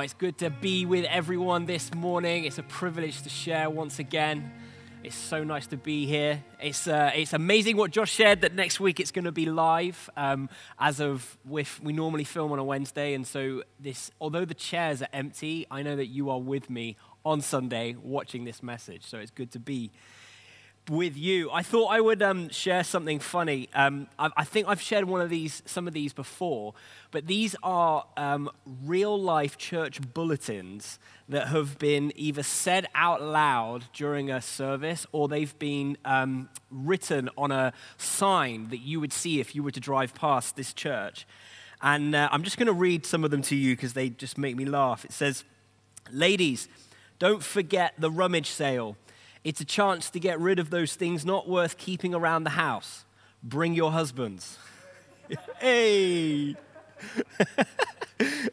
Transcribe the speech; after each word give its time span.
it's 0.00 0.14
good 0.14 0.38
to 0.38 0.48
be 0.48 0.86
with 0.86 1.04
everyone 1.04 1.66
this 1.66 1.92
morning. 1.94 2.44
It's 2.44 2.58
a 2.58 2.62
privilege 2.62 3.20
to 3.22 3.28
share 3.28 3.68
once 3.68 3.98
again. 3.98 4.50
It's 5.04 5.16
so 5.16 5.44
nice 5.44 5.66
to 5.68 5.76
be 5.76 6.06
here. 6.06 6.42
It's, 6.58 6.86
uh, 6.86 7.10
it's 7.14 7.34
amazing 7.34 7.76
what 7.76 7.90
Josh 7.90 8.10
shared 8.10 8.40
that 8.40 8.54
next 8.54 8.80
week 8.80 8.98
it's 8.98 9.10
going 9.10 9.26
to 9.26 9.32
be 9.32 9.46
live. 9.46 10.08
Um, 10.16 10.48
as 10.78 11.00
of 11.00 11.38
with, 11.44 11.80
we 11.82 11.92
normally 11.92 12.24
film 12.24 12.50
on 12.52 12.58
a 12.58 12.64
Wednesday, 12.64 13.12
and 13.12 13.26
so 13.26 13.62
this, 13.78 14.10
although 14.20 14.44
the 14.46 14.54
chairs 14.54 15.02
are 15.02 15.08
empty, 15.12 15.66
I 15.70 15.82
know 15.82 15.96
that 15.96 16.06
you 16.06 16.30
are 16.30 16.40
with 16.40 16.70
me 16.70 16.96
on 17.24 17.42
Sunday 17.42 17.94
watching 18.02 18.44
this 18.44 18.62
message. 18.62 19.04
So 19.04 19.18
it's 19.18 19.30
good 19.30 19.50
to 19.52 19.58
be 19.58 19.90
with 20.88 21.16
you. 21.16 21.50
I 21.52 21.62
thought 21.62 21.88
I 21.88 22.00
would 22.00 22.22
um, 22.22 22.48
share 22.48 22.82
something 22.82 23.18
funny. 23.18 23.68
Um, 23.74 24.08
I, 24.18 24.30
I, 24.36 24.44
think 24.44 24.66
I've 24.68 24.80
shared 24.80 25.04
one 25.04 25.20
of 25.20 25.30
these, 25.30 25.62
some 25.66 25.86
of 25.86 25.94
these 25.94 26.12
before, 26.12 26.74
but 27.10 27.26
these 27.26 27.54
are 27.62 28.04
um, 28.16 28.50
real 28.84 29.20
life 29.20 29.56
church 29.56 30.00
bulletins 30.14 30.98
that 31.28 31.48
have 31.48 31.78
been 31.78 32.12
either 32.16 32.42
said 32.42 32.88
out 32.94 33.22
loud 33.22 33.84
during 33.92 34.30
a 34.30 34.40
service 34.40 35.06
or 35.12 35.28
they've 35.28 35.56
been 35.58 35.96
um, 36.04 36.48
written 36.70 37.28
on 37.38 37.52
a 37.52 37.72
sign 37.96 38.68
that 38.68 38.80
you 38.80 38.98
would 38.98 39.12
see 39.12 39.38
if 39.38 39.54
you 39.54 39.62
were 39.62 39.70
to 39.70 39.80
drive 39.80 40.14
past 40.14 40.56
this 40.56 40.72
church. 40.72 41.26
And 41.82 42.14
uh, 42.14 42.28
I'm 42.32 42.42
just 42.42 42.58
going 42.58 42.66
to 42.66 42.72
read 42.72 43.06
some 43.06 43.24
of 43.24 43.30
them 43.30 43.42
to 43.42 43.56
you 43.56 43.76
because 43.76 43.92
they 43.92 44.10
just 44.10 44.36
make 44.36 44.56
me 44.56 44.64
laugh. 44.64 45.04
It 45.04 45.12
says, 45.12 45.44
Ladies, 46.10 46.68
don't 47.18 47.42
forget 47.42 47.94
the 47.98 48.10
rummage 48.10 48.48
sale. 48.48 48.96
It's 49.42 49.60
a 49.60 49.64
chance 49.64 50.10
to 50.10 50.20
get 50.20 50.38
rid 50.38 50.58
of 50.58 50.70
those 50.70 50.94
things 50.94 51.24
not 51.24 51.48
worth 51.48 51.78
keeping 51.78 52.14
around 52.14 52.44
the 52.44 52.50
house. 52.50 53.04
Bring 53.42 53.74
your 53.74 53.92
husbands. 53.92 54.58
hey! 55.60 56.56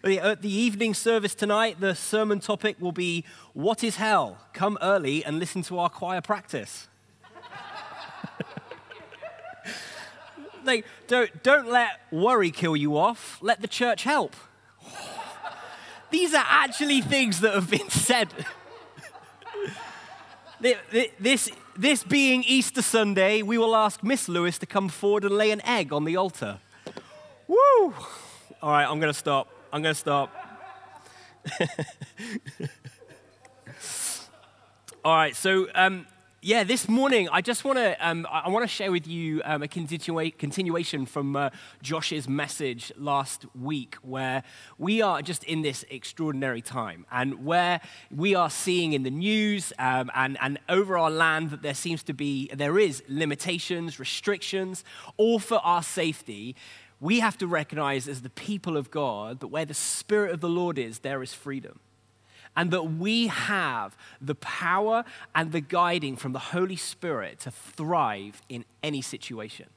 At 0.04 0.42
the 0.42 0.50
evening 0.50 0.94
service 0.94 1.36
tonight, 1.36 1.82
the 1.82 1.94
sermon 1.94 2.40
topic 2.40 2.78
will 2.80 2.94
be 2.94 3.26
What 3.54 3.84
is 3.84 3.98
Hell? 3.98 4.38
Come 4.54 4.78
early 4.82 5.26
and 5.26 5.40
listen 5.40 5.62
to 5.64 5.80
our 5.80 5.90
choir 5.90 6.22
practice. 6.22 6.88
like, 10.64 10.86
don't, 11.08 11.44
don't 11.44 11.70
let 11.70 12.00
worry 12.12 12.52
kill 12.52 12.78
you 12.78 12.98
off, 12.98 13.40
let 13.42 13.60
the 13.60 13.68
church 13.68 14.04
help. 14.04 14.38
These 16.12 16.34
are 16.34 16.46
actually 16.48 17.02
things 17.02 17.42
that 17.42 17.54
have 17.54 17.70
been 17.70 17.90
said. 17.90 18.30
This, 20.60 21.52
this 21.78 22.04
being 22.04 22.44
Easter 22.44 22.82
Sunday, 22.82 23.44
we 23.44 23.58
will 23.60 23.76
ask 23.76 24.02
Miss 24.04 24.28
Lewis 24.28 24.58
to 24.58 24.66
come 24.66 24.90
forward 24.90 25.24
and 25.24 25.36
lay 25.36 25.52
an 25.52 25.62
egg 25.62 25.94
on 25.94 26.04
the 26.04 26.16
altar. 26.16 26.58
Woo! 27.48 27.94
All 28.62 28.72
right, 28.72 28.86
I'm 28.86 29.00
going 29.00 29.14
to 29.14 29.18
stop. 29.18 29.48
I'm 29.72 29.84
going 29.84 29.94
to 29.94 30.00
stop. 30.00 30.34
All 35.06 35.16
right, 35.16 35.36
so 35.36 35.68
um, 35.76 36.08
yeah, 36.48 36.64
this 36.64 36.88
morning 36.88 37.28
I 37.30 37.42
just 37.42 37.66
want 37.66 37.78
to 37.78 37.98
um, 38.00 38.26
I 38.32 38.48
want 38.48 38.64
to 38.64 38.70
share 38.70 38.90
with 38.90 39.06
you 39.06 39.42
um, 39.44 39.64
a 39.64 39.68
continua- 39.68 40.32
continuation 40.32 41.06
from 41.06 41.36
uh, 41.36 41.50
Josh's 41.82 42.30
message 42.30 42.90
last 42.96 43.46
week, 43.54 43.96
where 43.96 44.44
we 44.78 45.02
are 45.02 45.22
just 45.22 45.44
in 45.44 45.62
this 45.62 45.84
extraordinary 45.90 46.62
time, 46.62 47.06
and 47.12 47.44
where 47.44 47.82
we 48.10 48.34
are 48.34 48.50
seeing 48.50 48.94
in 48.94 49.04
the 49.04 49.12
news 49.12 49.74
um, 49.78 50.10
and 50.16 50.38
and 50.40 50.58
over 50.70 50.98
our 50.98 51.12
land 51.12 51.50
that 51.50 51.64
there 51.64 51.74
seems 51.74 52.02
to 52.04 52.14
be 52.14 52.50
there 52.54 52.80
is 52.80 53.04
limitations, 53.10 54.00
restrictions, 54.00 54.86
all 55.18 55.40
for 55.40 55.58
our 55.58 55.84
safety. 55.84 56.56
We 57.02 57.20
have 57.20 57.38
to 57.40 57.48
recognize 57.48 58.08
as 58.08 58.22
the 58.22 58.30
people 58.30 58.78
of 58.78 58.90
God 58.90 59.42
that 59.42 59.48
where 59.48 59.66
the 59.66 59.74
Spirit 59.74 60.32
of 60.32 60.40
the 60.40 60.48
Lord 60.48 60.80
is, 60.80 61.00
there 61.00 61.22
is 61.22 61.34
freedom 61.34 61.82
and 62.58 62.72
that 62.72 62.84
we 62.84 63.28
have 63.28 63.96
the 64.20 64.36
power 64.36 65.06
and 65.36 65.52
the 65.52 65.62
guiding 65.62 66.18
from 66.18 66.34
the 66.34 66.40
Holy 66.40 66.76
Spirit 66.76 67.40
to 67.42 67.52
thrive 67.52 68.42
in 68.50 68.66
any 68.82 69.02
situation. 69.02 69.68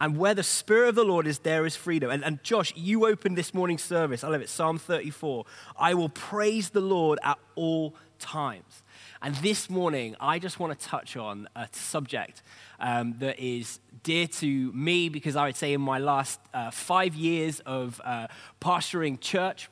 And 0.00 0.16
where 0.16 0.34
the 0.34 0.42
Spirit 0.42 0.88
of 0.88 0.94
the 0.96 1.04
Lord 1.04 1.28
is, 1.28 1.40
there 1.40 1.64
is 1.64 1.76
freedom. 1.76 2.10
And, 2.10 2.24
and, 2.24 2.42
Josh, 2.42 2.72
you 2.74 3.06
opened 3.06 3.38
this 3.38 3.54
morning's 3.54 3.84
service. 3.84 4.24
I 4.24 4.28
love 4.28 4.40
it. 4.40 4.48
Psalm 4.48 4.78
34. 4.78 5.44
I 5.78 5.94
will 5.94 6.08
praise 6.08 6.70
the 6.70 6.80
Lord 6.80 7.20
at 7.22 7.38
all 7.54 7.94
times. 8.18 8.82
And 9.20 9.36
this 9.36 9.70
morning, 9.70 10.16
I 10.18 10.40
just 10.40 10.58
want 10.58 10.76
to 10.76 10.86
touch 10.88 11.16
on 11.16 11.48
a 11.54 11.68
subject 11.70 12.42
um, 12.80 13.14
that 13.18 13.38
is 13.38 13.78
dear 14.02 14.26
to 14.26 14.72
me 14.72 15.08
because 15.08 15.36
I 15.36 15.46
would 15.46 15.56
say 15.56 15.72
in 15.72 15.80
my 15.80 15.98
last 15.98 16.40
uh, 16.52 16.72
five 16.72 17.14
years 17.14 17.60
of 17.60 18.00
uh, 18.04 18.26
pastoring 18.60 19.20
church, 19.20 19.68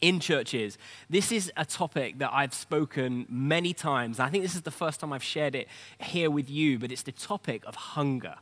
in 0.00 0.20
churches. 0.20 0.78
This 1.08 1.32
is 1.32 1.52
a 1.56 1.64
topic 1.64 2.18
that 2.18 2.30
I've 2.32 2.54
spoken 2.54 3.26
many 3.28 3.72
times. 3.72 4.20
I 4.20 4.28
think 4.28 4.42
this 4.42 4.54
is 4.54 4.62
the 4.62 4.70
first 4.70 5.00
time 5.00 5.12
I've 5.12 5.22
shared 5.22 5.54
it 5.54 5.68
here 5.98 6.30
with 6.30 6.48
you, 6.48 6.78
but 6.78 6.90
it's 6.90 7.02
the 7.02 7.12
topic 7.12 7.62
of 7.66 7.74
hunger. 7.74 8.36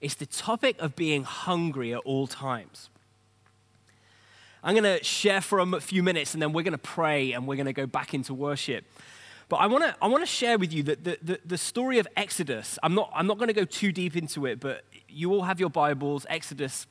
It's 0.00 0.14
the 0.14 0.26
topic 0.26 0.76
of 0.80 0.96
being 0.96 1.22
hungry 1.22 1.94
at 1.94 2.00
all 2.00 2.26
times. 2.26 2.90
I'm 4.64 4.74
going 4.74 4.98
to 4.98 5.02
share 5.04 5.40
for 5.40 5.58
a 5.58 5.80
few 5.80 6.02
minutes 6.02 6.34
and 6.34 6.42
then 6.42 6.52
we're 6.52 6.62
going 6.62 6.72
to 6.72 6.78
pray 6.78 7.32
and 7.32 7.46
we're 7.46 7.56
going 7.56 7.66
to 7.66 7.72
go 7.72 7.86
back 7.86 8.14
into 8.14 8.34
worship. 8.34 8.84
But 9.48 9.56
I 9.56 9.66
want 9.66 9.84
to 9.84 9.94
I 10.00 10.06
wanna 10.06 10.24
share 10.24 10.56
with 10.56 10.72
you 10.72 10.82
that 10.84 11.04
the, 11.04 11.18
the, 11.20 11.40
the 11.44 11.58
story 11.58 11.98
of 11.98 12.08
Exodus, 12.16 12.78
I'm 12.82 12.94
not, 12.94 13.12
I'm 13.14 13.26
not 13.26 13.38
going 13.38 13.48
to 13.48 13.54
go 13.54 13.64
too 13.64 13.92
deep 13.92 14.16
into 14.16 14.46
it, 14.46 14.60
but 14.60 14.84
you 15.08 15.32
all 15.32 15.42
have 15.42 15.60
your 15.60 15.68
Bibles, 15.68 16.24
Exodus 16.30 16.86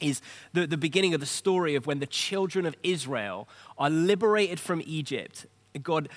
is 0.00 0.20
the, 0.52 0.66
the 0.66 0.76
beginning 0.76 1.14
of 1.14 1.20
the 1.20 1.26
story 1.26 1.74
of 1.74 1.86
when 1.86 1.98
the 1.98 2.06
children 2.06 2.66
of 2.66 2.76
Israel 2.82 3.48
are 3.78 3.90
liberated 3.90 4.60
from 4.60 4.82
Egypt. 4.84 5.46
God, 5.82 6.08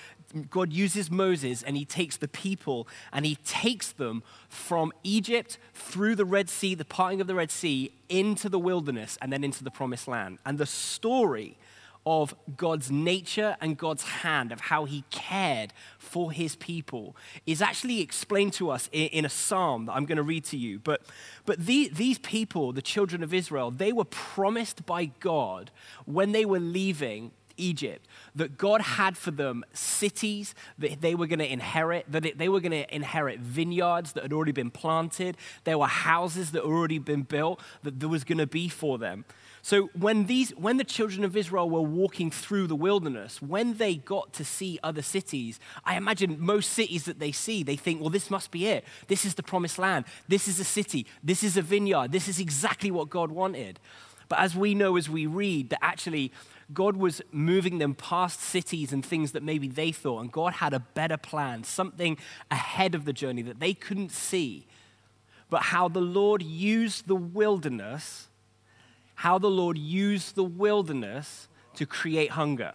God 0.49 0.71
uses 0.71 1.11
Moses 1.11 1.63
and 1.63 1.75
he 1.75 1.85
takes 1.85 2.17
the 2.17 2.27
people 2.27 2.87
and 3.11 3.25
he 3.25 3.35
takes 3.35 3.91
them 3.91 4.23
from 4.47 4.91
Egypt 5.03 5.57
through 5.73 6.15
the 6.15 6.25
Red 6.25 6.49
Sea, 6.49 6.75
the 6.75 6.85
parting 6.85 7.21
of 7.21 7.27
the 7.27 7.35
Red 7.35 7.51
Sea, 7.51 7.91
into 8.07 8.49
the 8.49 8.59
wilderness 8.59 9.17
and 9.21 9.33
then 9.33 9.43
into 9.43 9.63
the 9.63 9.71
promised 9.71 10.07
land. 10.07 10.39
And 10.45 10.57
the 10.57 10.65
story 10.65 11.57
of 12.05 12.35
God's 12.57 12.89
nature 12.89 13.57
and 13.61 13.77
God's 13.77 14.03
hand, 14.03 14.51
of 14.51 14.61
how 14.61 14.85
he 14.85 15.03
cared 15.09 15.73
for 15.97 16.31
his 16.31 16.55
people, 16.55 17.15
is 17.45 17.61
actually 17.61 18.01
explained 18.01 18.53
to 18.53 18.69
us 18.69 18.89
in, 18.91 19.07
in 19.09 19.25
a 19.25 19.29
psalm 19.29 19.85
that 19.85 19.93
I'm 19.93 20.05
going 20.05 20.17
to 20.17 20.23
read 20.23 20.45
to 20.45 20.57
you. 20.57 20.79
But, 20.79 21.01
but 21.45 21.59
the, 21.59 21.89
these 21.93 22.17
people, 22.19 22.73
the 22.73 22.81
children 22.81 23.23
of 23.23 23.33
Israel, 23.33 23.71
they 23.71 23.91
were 23.91 24.05
promised 24.05 24.85
by 24.85 25.05
God 25.19 25.71
when 26.05 26.31
they 26.31 26.45
were 26.45 26.59
leaving 26.59 27.31
Egypt, 27.59 28.07
that 28.35 28.57
God 28.57 28.81
had 28.81 29.17
for 29.17 29.31
them 29.31 29.63
cities 29.73 30.55
that 30.77 31.01
they 31.01 31.13
were 31.13 31.27
going 31.27 31.39
to 31.39 31.51
inherit, 31.51 32.09
that 32.11 32.37
they 32.37 32.49
were 32.49 32.61
going 32.61 32.71
to 32.71 32.95
inherit 32.95 33.39
vineyards 33.39 34.13
that 34.13 34.23
had 34.23 34.33
already 34.33 34.51
been 34.51 34.71
planted, 34.71 35.37
there 35.65 35.77
were 35.77 35.87
houses 35.87 36.51
that 36.51 36.63
had 36.63 36.71
already 36.71 36.99
been 36.99 37.23
built, 37.23 37.59
that 37.83 37.99
there 37.99 38.09
was 38.09 38.23
going 38.23 38.37
to 38.37 38.47
be 38.47 38.69
for 38.69 38.97
them. 38.97 39.25
So 39.61 39.89
when, 39.93 40.25
these, 40.25 40.51
when 40.51 40.77
the 40.77 40.83
children 40.83 41.23
of 41.23 41.35
Israel 41.35 41.69
were 41.69 41.81
walking 41.81 42.31
through 42.31 42.67
the 42.67 42.75
wilderness, 42.75 43.41
when 43.41 43.77
they 43.77 43.95
got 43.95 44.33
to 44.33 44.45
see 44.45 44.79
other 44.83 45.01
cities, 45.01 45.59
I 45.83 45.97
imagine 45.97 46.37
most 46.39 46.71
cities 46.71 47.05
that 47.05 47.19
they 47.19 47.31
see, 47.31 47.63
they 47.63 47.75
think, 47.75 47.99
well, 48.01 48.09
this 48.09 48.29
must 48.29 48.51
be 48.51 48.67
it. 48.67 48.85
This 49.07 49.25
is 49.25 49.35
the 49.35 49.43
promised 49.43 49.77
land. 49.77 50.05
This 50.27 50.47
is 50.47 50.59
a 50.59 50.63
city. 50.63 51.05
This 51.23 51.43
is 51.43 51.57
a 51.57 51.61
vineyard. 51.61 52.11
This 52.11 52.27
is 52.27 52.39
exactly 52.39 52.91
what 52.91 53.09
God 53.09 53.31
wanted. 53.31 53.79
But 54.29 54.39
as 54.39 54.55
we 54.55 54.75
know 54.75 54.95
as 54.95 55.09
we 55.09 55.25
read, 55.25 55.71
that 55.71 55.83
actually 55.83 56.31
God 56.71 56.95
was 56.95 57.21
moving 57.31 57.79
them 57.79 57.95
past 57.95 58.39
cities 58.39 58.93
and 58.93 59.03
things 59.03 59.31
that 59.31 59.43
maybe 59.43 59.67
they 59.67 59.91
thought, 59.91 60.21
and 60.21 60.31
God 60.31 60.53
had 60.53 60.73
a 60.73 60.79
better 60.79 61.17
plan, 61.17 61.63
something 61.63 62.17
ahead 62.51 62.93
of 62.95 63.05
the 63.05 63.13
journey 63.13 63.41
that 63.41 63.59
they 63.59 63.73
couldn't 63.73 64.11
see. 64.11 64.67
But 65.49 65.63
how 65.63 65.87
the 65.87 65.99
Lord 66.01 66.43
used 66.43 67.07
the 67.07 67.15
wilderness 67.15 68.28
how 69.19 69.37
the 69.37 69.49
Lord 69.49 69.77
used 69.77 70.35
the 70.35 70.43
wilderness 70.45 71.49
to 71.75 71.85
create 71.85 72.31
hunger. 72.31 72.71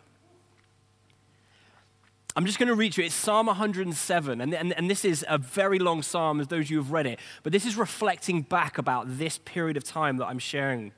I'm 2.37 2.45
just 2.45 2.59
going 2.59 2.69
to 2.69 2.75
read 2.75 2.99
you. 2.99 3.05
It's 3.05 3.15
Psalm 3.15 3.47
107, 3.47 4.43
and, 4.43 4.53
and, 4.53 4.75
and 4.75 4.91
this 4.91 5.07
is 5.07 5.25
a 5.27 5.39
very 5.39 5.79
long 5.79 6.03
psalm, 6.03 6.43
as 6.43 6.49
those 6.49 6.67
of 6.67 6.71
you 6.71 6.77
have 6.77 6.93
read 6.93 7.07
it, 7.07 7.19
but 7.45 7.53
this 7.55 7.65
is 7.65 7.77
reflecting 7.77 8.43
back 8.43 8.77
about 8.77 9.17
this 9.17 9.39
period 9.39 9.79
of 9.79 9.85
time 9.85 10.19
that 10.19 10.27
I'm 10.27 10.39
sharing. 10.39 10.93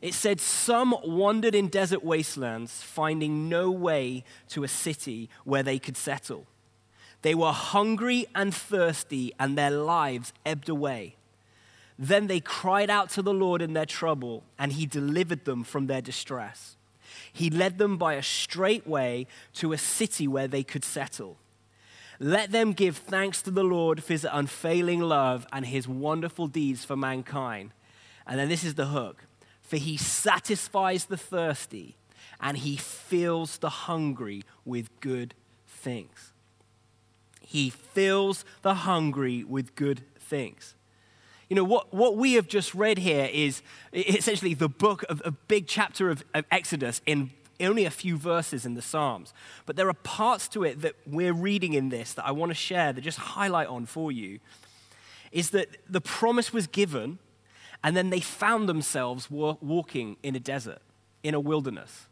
It 0.00 0.14
said, 0.14 0.40
Some 0.40 0.96
wandered 1.04 1.54
in 1.54 1.68
desert 1.68 2.02
wastelands, 2.02 2.82
finding 2.82 3.50
no 3.50 3.70
way 3.70 4.24
to 4.48 4.64
a 4.64 4.68
city 4.68 5.28
where 5.44 5.62
they 5.62 5.78
could 5.78 5.98
settle. 5.98 6.46
They 7.20 7.34
were 7.34 7.52
hungry 7.52 8.24
and 8.34 8.54
thirsty, 8.54 9.34
and 9.38 9.58
their 9.58 9.70
lives 9.70 10.32
ebbed 10.46 10.70
away. 10.70 11.16
Then 11.98 12.26
they 12.26 12.40
cried 12.40 12.90
out 12.90 13.10
to 13.10 13.22
the 13.22 13.34
Lord 13.34 13.60
in 13.60 13.72
their 13.72 13.86
trouble, 13.86 14.44
and 14.58 14.72
he 14.72 14.86
delivered 14.86 15.44
them 15.44 15.64
from 15.64 15.86
their 15.86 16.00
distress. 16.00 16.76
He 17.32 17.50
led 17.50 17.78
them 17.78 17.96
by 17.96 18.14
a 18.14 18.22
straight 18.22 18.86
way 18.86 19.26
to 19.54 19.72
a 19.72 19.78
city 19.78 20.28
where 20.28 20.48
they 20.48 20.62
could 20.62 20.84
settle. 20.84 21.38
Let 22.20 22.52
them 22.52 22.72
give 22.72 22.96
thanks 22.96 23.42
to 23.42 23.50
the 23.50 23.64
Lord 23.64 24.02
for 24.02 24.12
his 24.12 24.26
unfailing 24.30 25.00
love 25.00 25.46
and 25.52 25.66
his 25.66 25.88
wonderful 25.88 26.46
deeds 26.46 26.84
for 26.84 26.96
mankind. 26.96 27.72
And 28.26 28.38
then 28.38 28.48
this 28.48 28.64
is 28.64 28.74
the 28.74 28.86
hook 28.86 29.24
for 29.68 29.76
he 29.76 29.98
satisfies 29.98 31.04
the 31.04 31.18
thirsty 31.18 31.98
and 32.40 32.56
he 32.56 32.74
fills 32.74 33.58
the 33.58 33.68
hungry 33.68 34.42
with 34.64 34.88
good 35.00 35.34
things. 35.66 36.32
He 37.42 37.68
fills 37.68 38.46
the 38.62 38.72
hungry 38.72 39.44
with 39.44 39.74
good 39.74 40.00
things. 40.18 40.74
You 41.48 41.56
know, 41.56 41.64
what, 41.64 41.94
what 41.94 42.16
we 42.16 42.34
have 42.34 42.46
just 42.46 42.74
read 42.74 42.98
here 42.98 43.28
is 43.32 43.62
essentially 43.92 44.54
the 44.54 44.68
book 44.68 45.04
of 45.08 45.22
a 45.24 45.30
big 45.30 45.66
chapter 45.66 46.10
of, 46.10 46.22
of 46.34 46.44
Exodus 46.50 47.00
in 47.06 47.30
only 47.60 47.84
a 47.84 47.90
few 47.90 48.16
verses 48.16 48.66
in 48.66 48.74
the 48.74 48.82
Psalms. 48.82 49.32
But 49.66 49.76
there 49.76 49.88
are 49.88 49.94
parts 49.94 50.46
to 50.48 50.64
it 50.64 50.82
that 50.82 50.94
we're 51.06 51.32
reading 51.32 51.72
in 51.72 51.88
this 51.88 52.12
that 52.14 52.26
I 52.26 52.32
want 52.32 52.50
to 52.50 52.54
share 52.54 52.92
that 52.92 53.00
just 53.00 53.18
highlight 53.18 53.68
on 53.68 53.86
for 53.86 54.12
you. 54.12 54.40
Is 55.32 55.50
that 55.50 55.68
the 55.88 56.00
promise 56.00 56.52
was 56.52 56.66
given, 56.66 57.18
and 57.82 57.96
then 57.96 58.10
they 58.10 58.20
found 58.20 58.68
themselves 58.68 59.30
walking 59.30 60.16
in 60.22 60.36
a 60.36 60.40
desert, 60.40 60.80
in 61.22 61.34
a 61.34 61.40
wilderness. 61.40 62.06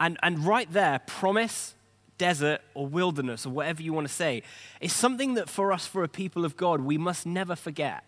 And, 0.00 0.18
and 0.22 0.44
right 0.46 0.72
there, 0.72 1.00
promise, 1.00 1.74
desert, 2.16 2.60
or 2.74 2.86
wilderness, 2.86 3.44
or 3.44 3.50
whatever 3.50 3.82
you 3.82 3.92
want 3.92 4.06
to 4.06 4.12
say, 4.12 4.42
is 4.80 4.92
something 4.92 5.34
that 5.34 5.48
for 5.48 5.72
us, 5.72 5.86
for 5.86 6.02
a 6.02 6.08
people 6.08 6.44
of 6.44 6.56
God, 6.56 6.80
we 6.80 6.98
must 6.98 7.26
never 7.26 7.56
forget. 7.56 8.04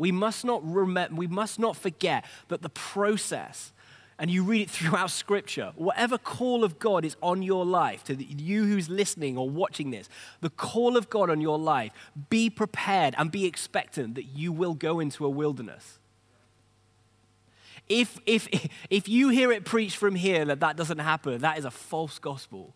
We 0.00 0.12
must 0.12 0.44
not, 0.44 0.62
remember, 0.64 1.14
we 1.14 1.26
must 1.26 1.58
not 1.58 1.76
forget 1.76 2.24
that 2.48 2.62
the 2.62 2.70
process, 2.70 3.72
and 4.18 4.30
you 4.30 4.42
read 4.42 4.62
it 4.62 4.70
throughout 4.76 5.10
Scripture, 5.10 5.72
whatever 5.76 6.16
call 6.16 6.64
of 6.64 6.78
God 6.78 7.04
is 7.04 7.16
on 7.22 7.42
your 7.42 7.66
life, 7.66 8.02
to 8.04 8.14
you 8.14 8.64
who's 8.64 8.88
listening 8.88 9.36
or 9.36 9.48
watching 9.48 9.90
this, 9.90 10.08
the 10.40 10.50
call 10.50 10.96
of 10.96 11.10
God 11.10 11.28
on 11.28 11.40
your 11.40 11.58
life, 11.58 11.92
be 12.30 12.48
prepared 12.48 13.14
and 13.18 13.30
be 13.30 13.44
expectant 13.44 14.14
that 14.14 14.24
you 14.24 14.52
will 14.52 14.74
go 14.74 15.00
into 15.00 15.26
a 15.26 15.28
wilderness 15.28 15.98
if, 17.90 18.18
if, 18.24 18.48
if 18.90 19.06
you 19.06 19.28
hear 19.28 19.52
it 19.52 19.66
preached 19.66 19.96
from 19.96 20.14
here 20.14 20.46
that 20.46 20.60
that 20.60 20.78
doesn't 20.78 21.00
happen, 21.00 21.42
that 21.42 21.58
is 21.58 21.66
a 21.66 21.70
false 21.70 22.18
gospel. 22.18 22.72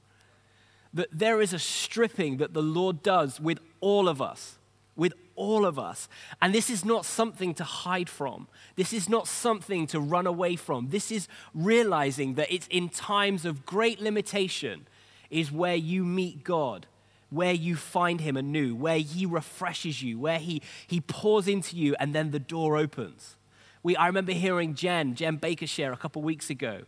That 0.93 1.09
there 1.11 1.41
is 1.41 1.55
a 1.55 1.59
stripping 1.59 2.37
that 2.37 2.53
the 2.53 2.63
Lord 2.63 3.03
does 3.03 3.41
with 3.41 3.61
all 3.81 4.09
of 4.09 4.21
us, 4.21 4.59
with 4.97 5.15
all 5.37 5.67
of 5.67 5.79
us. 5.79 6.09
And 6.41 6.55
this 6.55 6.71
is 6.71 6.85
not 6.85 7.05
something 7.05 7.55
to 7.55 7.65
hide 7.65 8.09
from. 8.09 8.49
This 8.77 8.93
is 8.93 9.09
not 9.09 9.27
something 9.27 9.87
to 9.89 10.01
run 10.01 10.27
away 10.27 10.57
from. 10.57 10.91
This 10.91 11.11
is 11.11 11.29
realizing 11.55 12.35
that 12.35 12.53
it's 12.53 12.69
in 12.69 12.89
times 12.89 13.45
of 13.45 13.67
great 13.67 14.01
limitation 14.01 14.87
is 15.31 15.51
where 15.51 15.75
you 15.75 16.05
meet 16.05 16.45
God 16.45 16.87
where 17.35 17.53
you 17.53 17.75
find 17.75 18.21
him 18.21 18.37
anew, 18.37 18.77
where 18.77 18.99
he 18.99 19.27
refreshes 19.27 20.03
you, 20.03 20.19
where 20.19 20.39
he, 20.39 20.63
he 20.87 21.01
pours 21.01 21.49
into 21.49 21.77
you, 21.77 21.97
and 21.99 22.15
then 22.15 22.31
the 22.31 22.39
door 22.39 22.77
opens. 22.77 23.37
We, 23.83 23.97
I 23.97 24.07
remember 24.07 24.33
hearing 24.33 24.75
Jen, 24.75 25.15
Jen 25.15 25.37
Baker 25.37 25.67
share 25.67 25.93
a 25.93 25.97
couple 25.97 26.23
weeks 26.23 26.49
ago. 26.49 26.83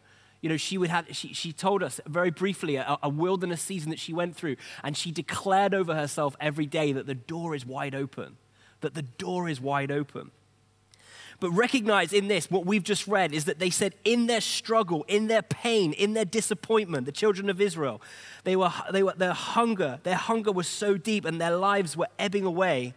You 0.46 0.50
know, 0.50 0.56
she, 0.56 0.78
would 0.78 0.90
have, 0.90 1.06
she, 1.10 1.34
she 1.34 1.52
told 1.52 1.82
us 1.82 2.00
very 2.06 2.30
briefly 2.30 2.76
a, 2.76 2.98
a 3.02 3.08
wilderness 3.08 3.60
season 3.60 3.90
that 3.90 3.98
she 3.98 4.12
went 4.12 4.36
through, 4.36 4.54
and 4.84 4.96
she 4.96 5.10
declared 5.10 5.74
over 5.74 5.92
herself 5.92 6.36
every 6.40 6.66
day 6.66 6.92
that 6.92 7.08
the 7.08 7.16
door 7.16 7.56
is 7.56 7.66
wide 7.66 7.96
open, 7.96 8.36
that 8.80 8.94
the 8.94 9.02
door 9.02 9.48
is 9.48 9.60
wide 9.60 9.90
open. 9.90 10.30
But 11.40 11.50
recognize 11.50 12.12
in 12.12 12.28
this, 12.28 12.48
what 12.48 12.64
we've 12.64 12.84
just 12.84 13.08
read 13.08 13.34
is 13.34 13.46
that 13.46 13.58
they 13.58 13.70
said 13.70 13.96
in 14.04 14.28
their 14.28 14.40
struggle, 14.40 15.04
in 15.08 15.26
their 15.26 15.42
pain, 15.42 15.92
in 15.92 16.12
their 16.12 16.24
disappointment, 16.24 17.06
the 17.06 17.12
children 17.12 17.50
of 17.50 17.60
Israel, 17.60 18.00
they 18.44 18.54
were, 18.54 18.72
they 18.92 19.02
were, 19.02 19.14
their 19.16 19.32
hunger, 19.32 19.98
their 20.04 20.14
hunger 20.14 20.52
was 20.52 20.68
so 20.68 20.96
deep 20.96 21.24
and 21.24 21.40
their 21.40 21.56
lives 21.56 21.96
were 21.96 22.06
ebbing 22.20 22.44
away. 22.44 22.94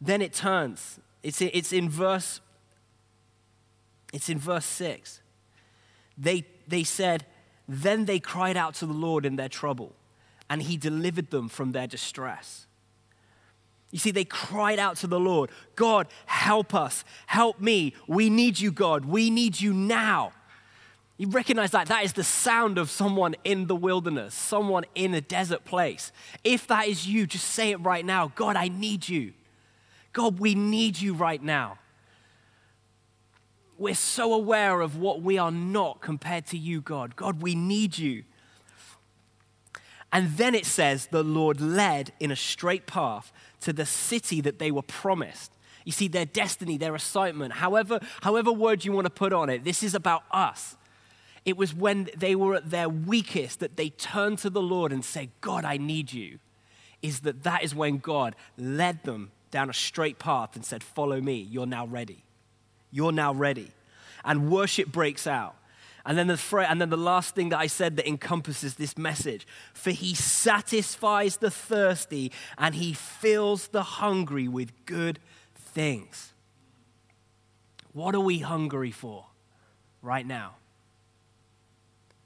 Then 0.00 0.20
it 0.20 0.32
turns. 0.32 0.98
It's, 1.22 1.40
it's 1.40 1.72
in 1.72 1.88
verse 1.88 2.40
it's 4.12 4.28
in 4.28 4.38
verse 4.38 4.64
6. 4.66 5.20
They, 6.16 6.44
they 6.68 6.84
said, 6.84 7.26
Then 7.68 8.04
they 8.04 8.20
cried 8.20 8.56
out 8.56 8.74
to 8.76 8.86
the 8.86 8.92
Lord 8.92 9.26
in 9.26 9.36
their 9.36 9.48
trouble, 9.48 9.92
and 10.48 10.62
he 10.62 10.76
delivered 10.76 11.30
them 11.30 11.48
from 11.48 11.72
their 11.72 11.86
distress. 11.86 12.66
You 13.90 13.98
see, 13.98 14.10
they 14.10 14.24
cried 14.24 14.80
out 14.80 14.96
to 14.98 15.06
the 15.06 15.20
Lord, 15.20 15.50
God, 15.76 16.08
help 16.26 16.74
us, 16.74 17.04
help 17.26 17.60
me. 17.60 17.94
We 18.08 18.28
need 18.28 18.58
you, 18.58 18.72
God. 18.72 19.04
We 19.04 19.30
need 19.30 19.60
you 19.60 19.72
now. 19.72 20.32
You 21.16 21.28
recognize 21.28 21.70
that 21.70 21.86
that 21.86 22.04
is 22.04 22.12
the 22.12 22.24
sound 22.24 22.76
of 22.76 22.90
someone 22.90 23.36
in 23.44 23.68
the 23.68 23.76
wilderness, 23.76 24.34
someone 24.34 24.84
in 24.96 25.14
a 25.14 25.20
desert 25.20 25.64
place. 25.64 26.10
If 26.42 26.66
that 26.66 26.88
is 26.88 27.06
you, 27.06 27.28
just 27.28 27.46
say 27.46 27.70
it 27.70 27.76
right 27.76 28.04
now 28.04 28.32
God, 28.34 28.56
I 28.56 28.66
need 28.66 29.08
you. 29.08 29.32
God, 30.12 30.40
we 30.40 30.56
need 30.56 31.00
you 31.00 31.14
right 31.14 31.42
now 31.42 31.78
we're 33.78 33.94
so 33.94 34.32
aware 34.32 34.80
of 34.80 34.96
what 34.96 35.22
we 35.22 35.38
are 35.38 35.50
not 35.50 36.00
compared 36.00 36.46
to 36.46 36.58
you, 36.58 36.80
God. 36.80 37.16
God, 37.16 37.42
we 37.42 37.54
need 37.54 37.98
you. 37.98 38.24
And 40.12 40.36
then 40.36 40.54
it 40.54 40.64
says, 40.64 41.06
the 41.06 41.24
Lord 41.24 41.60
led 41.60 42.12
in 42.20 42.30
a 42.30 42.36
straight 42.36 42.86
path 42.86 43.32
to 43.60 43.72
the 43.72 43.84
city 43.84 44.40
that 44.42 44.58
they 44.58 44.70
were 44.70 44.82
promised. 44.82 45.52
You 45.84 45.92
see, 45.92 46.08
their 46.08 46.24
destiny, 46.24 46.78
their 46.78 46.94
assignment, 46.94 47.54
however, 47.54 48.00
however 48.22 48.52
word 48.52 48.84
you 48.84 48.92
want 48.92 49.06
to 49.06 49.10
put 49.10 49.32
on 49.32 49.50
it, 49.50 49.64
this 49.64 49.82
is 49.82 49.94
about 49.94 50.22
us. 50.30 50.76
It 51.44 51.56
was 51.56 51.74
when 51.74 52.08
they 52.16 52.34
were 52.34 52.54
at 52.54 52.70
their 52.70 52.88
weakest 52.88 53.60
that 53.60 53.76
they 53.76 53.90
turned 53.90 54.38
to 54.38 54.50
the 54.50 54.62
Lord 54.62 54.92
and 54.92 55.04
said, 55.04 55.30
God, 55.40 55.64
I 55.64 55.76
need 55.76 56.12
you. 56.12 56.38
Is 57.02 57.20
that 57.20 57.42
that 57.42 57.62
is 57.62 57.74
when 57.74 57.98
God 57.98 58.34
led 58.56 59.02
them 59.02 59.30
down 59.50 59.68
a 59.68 59.74
straight 59.74 60.18
path 60.18 60.56
and 60.56 60.64
said, 60.64 60.82
Follow 60.82 61.20
me, 61.20 61.36
you're 61.36 61.66
now 61.66 61.86
ready. 61.86 62.23
You're 62.94 63.10
now 63.10 63.34
ready. 63.34 63.72
And 64.24 64.48
worship 64.52 64.92
breaks 64.92 65.26
out. 65.26 65.56
And 66.06 66.16
then, 66.16 66.28
the, 66.28 66.66
and 66.68 66.80
then 66.80 66.90
the 66.90 66.96
last 66.96 67.34
thing 67.34 67.48
that 67.48 67.58
I 67.58 67.66
said 67.66 67.96
that 67.96 68.06
encompasses 68.06 68.76
this 68.76 68.96
message 68.96 69.48
for 69.72 69.90
he 69.90 70.14
satisfies 70.14 71.38
the 71.38 71.50
thirsty 71.50 72.30
and 72.56 72.76
he 72.76 72.92
fills 72.92 73.68
the 73.68 73.82
hungry 73.82 74.46
with 74.46 74.70
good 74.86 75.18
things. 75.56 76.34
What 77.92 78.14
are 78.14 78.20
we 78.20 78.38
hungry 78.38 78.92
for 78.92 79.26
right 80.00 80.24
now? 80.26 80.54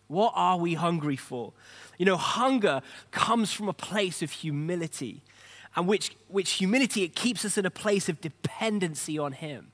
What 0.07 0.35
are 0.37 0.59
we 0.59 0.75
hungry 0.75 1.17
for? 1.17 1.55
You 1.97 2.05
know, 2.05 2.17
hunger 2.19 2.83
comes 3.11 3.55
from 3.55 3.71
a 3.71 3.75
place 3.75 4.21
of 4.23 4.33
humility, 4.33 5.23
and 5.77 5.87
which, 5.87 6.15
which 6.29 6.53
humility, 6.53 7.05
it 7.05 7.15
keeps 7.15 7.45
us 7.45 7.57
in 7.57 7.65
a 7.65 7.71
place 7.71 8.09
of 8.09 8.21
dependency 8.21 9.19
on 9.19 9.33
Him. 9.33 9.73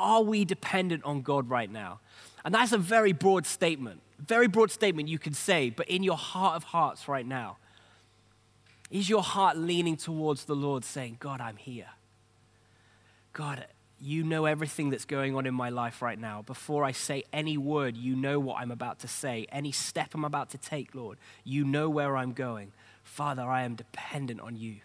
Are 0.00 0.22
we 0.22 0.44
dependent 0.44 1.04
on 1.04 1.22
God 1.22 1.48
right 1.48 1.70
now? 1.70 2.00
And 2.44 2.54
that's 2.54 2.72
a 2.72 2.78
very 2.78 3.12
broad 3.12 3.46
statement, 3.46 4.00
very 4.18 4.48
broad 4.48 4.70
statement 4.70 5.08
you 5.08 5.18
could 5.18 5.36
say, 5.36 5.70
but 5.70 5.88
in 5.88 6.02
your 6.02 6.16
heart 6.16 6.56
of 6.56 6.64
hearts 6.64 7.06
right 7.06 7.26
now, 7.26 7.58
is 8.90 9.08
your 9.08 9.22
heart 9.22 9.56
leaning 9.56 9.96
towards 9.96 10.46
the 10.46 10.56
Lord 10.56 10.84
saying, 10.84 11.18
God, 11.20 11.40
I'm 11.40 11.56
here? 11.56 11.90
God, 13.32 13.66
you 14.00 14.24
know 14.24 14.46
everything 14.46 14.90
that's 14.90 15.04
going 15.04 15.36
on 15.36 15.46
in 15.46 15.54
my 15.54 15.68
life 15.68 16.02
right 16.02 16.18
now. 16.18 16.42
Before 16.42 16.84
I 16.84 16.92
say 16.92 17.24
any 17.32 17.58
word, 17.58 17.96
you 17.96 18.16
know 18.16 18.40
what 18.40 18.60
I'm 18.60 18.70
about 18.70 19.00
to 19.00 19.08
say. 19.08 19.46
Any 19.52 19.70
step 19.70 20.14
I'm 20.14 20.24
about 20.24 20.50
to 20.50 20.58
take, 20.58 20.94
Lord, 20.94 21.18
you 21.44 21.64
know 21.64 21.88
where 21.90 22.16
I'm 22.16 22.32
going. 22.32 22.72
Father, 23.04 23.42
I 23.42 23.62
am 23.62 23.74
dependent 23.74 24.40
on 24.40 24.56
you. 24.56 24.76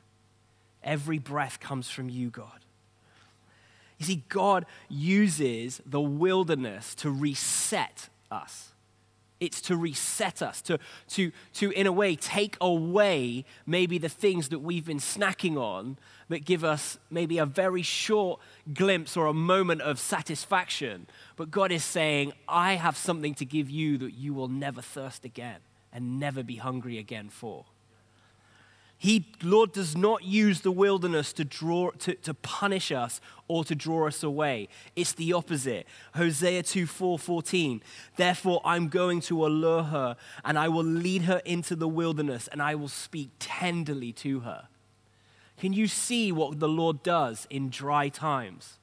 Every 0.83 1.17
breath 1.17 1.59
comes 1.59 1.89
from 1.89 2.09
you, 2.09 2.29
God. 2.29 2.64
You 3.97 4.05
see, 4.05 4.23
God 4.29 4.65
uses 4.89 5.81
the 5.85 6.01
wilderness 6.01 6.95
to 6.95 7.09
reset 7.09 8.09
us. 8.29 8.71
It's 9.39 9.59
to 9.61 9.75
reset 9.75 10.41
us, 10.41 10.61
to, 10.63 10.79
to, 11.09 11.31
to, 11.55 11.71
in 11.71 11.87
a 11.87 11.91
way, 11.91 12.15
take 12.15 12.55
away 12.61 13.43
maybe 13.65 13.97
the 13.97 14.09
things 14.09 14.49
that 14.49 14.59
we've 14.59 14.85
been 14.85 14.99
snacking 14.99 15.57
on 15.57 15.97
that 16.29 16.45
give 16.45 16.63
us 16.63 16.97
maybe 17.09 17.37
a 17.37 17.45
very 17.45 17.81
short 17.81 18.39
glimpse 18.73 19.17
or 19.17 19.27
a 19.27 19.33
moment 19.33 19.81
of 19.81 19.99
satisfaction. 19.99 21.07
But 21.35 21.51
God 21.51 21.71
is 21.73 21.83
saying, 21.83 22.31
I 22.47 22.75
have 22.75 22.95
something 22.95 23.35
to 23.35 23.45
give 23.45 23.69
you 23.69 23.97
that 23.99 24.13
you 24.13 24.33
will 24.33 24.47
never 24.47 24.81
thirst 24.81 25.25
again 25.25 25.59
and 25.91 26.19
never 26.19 26.41
be 26.41 26.55
hungry 26.55 26.97
again 26.97 27.29
for. 27.29 27.65
He, 28.97 29.27
Lord 29.43 29.73
does 29.73 29.95
not 29.95 30.23
use 30.23 30.61
the 30.61 30.71
wilderness 30.71 31.33
to, 31.33 31.43
draw, 31.43 31.91
to, 31.91 32.15
to 32.15 32.33
punish 32.33 32.91
us 32.91 33.19
or 33.47 33.63
to 33.65 33.75
draw 33.75 34.07
us 34.07 34.23
away. 34.23 34.69
It's 34.95 35.13
the 35.13 35.33
opposite. 35.33 35.85
Hosea 36.15 36.63
2 36.63 36.87
4 36.87 37.19
14. 37.19 37.81
Therefore, 38.15 38.61
I'm 38.63 38.87
going 38.87 39.21
to 39.21 39.45
allure 39.45 39.83
her, 39.83 40.15
and 40.43 40.57
I 40.57 40.69
will 40.69 40.85
lead 40.85 41.23
her 41.23 41.41
into 41.45 41.75
the 41.75 41.87
wilderness, 41.87 42.47
and 42.47 42.61
I 42.61 42.75
will 42.75 42.87
speak 42.87 43.31
tenderly 43.37 44.13
to 44.13 44.41
her. 44.41 44.69
Can 45.57 45.73
you 45.73 45.87
see 45.87 46.31
what 46.31 46.59
the 46.59 46.67
Lord 46.67 47.03
does 47.03 47.47
in 47.49 47.69
dry 47.69 48.09
times? 48.09 48.79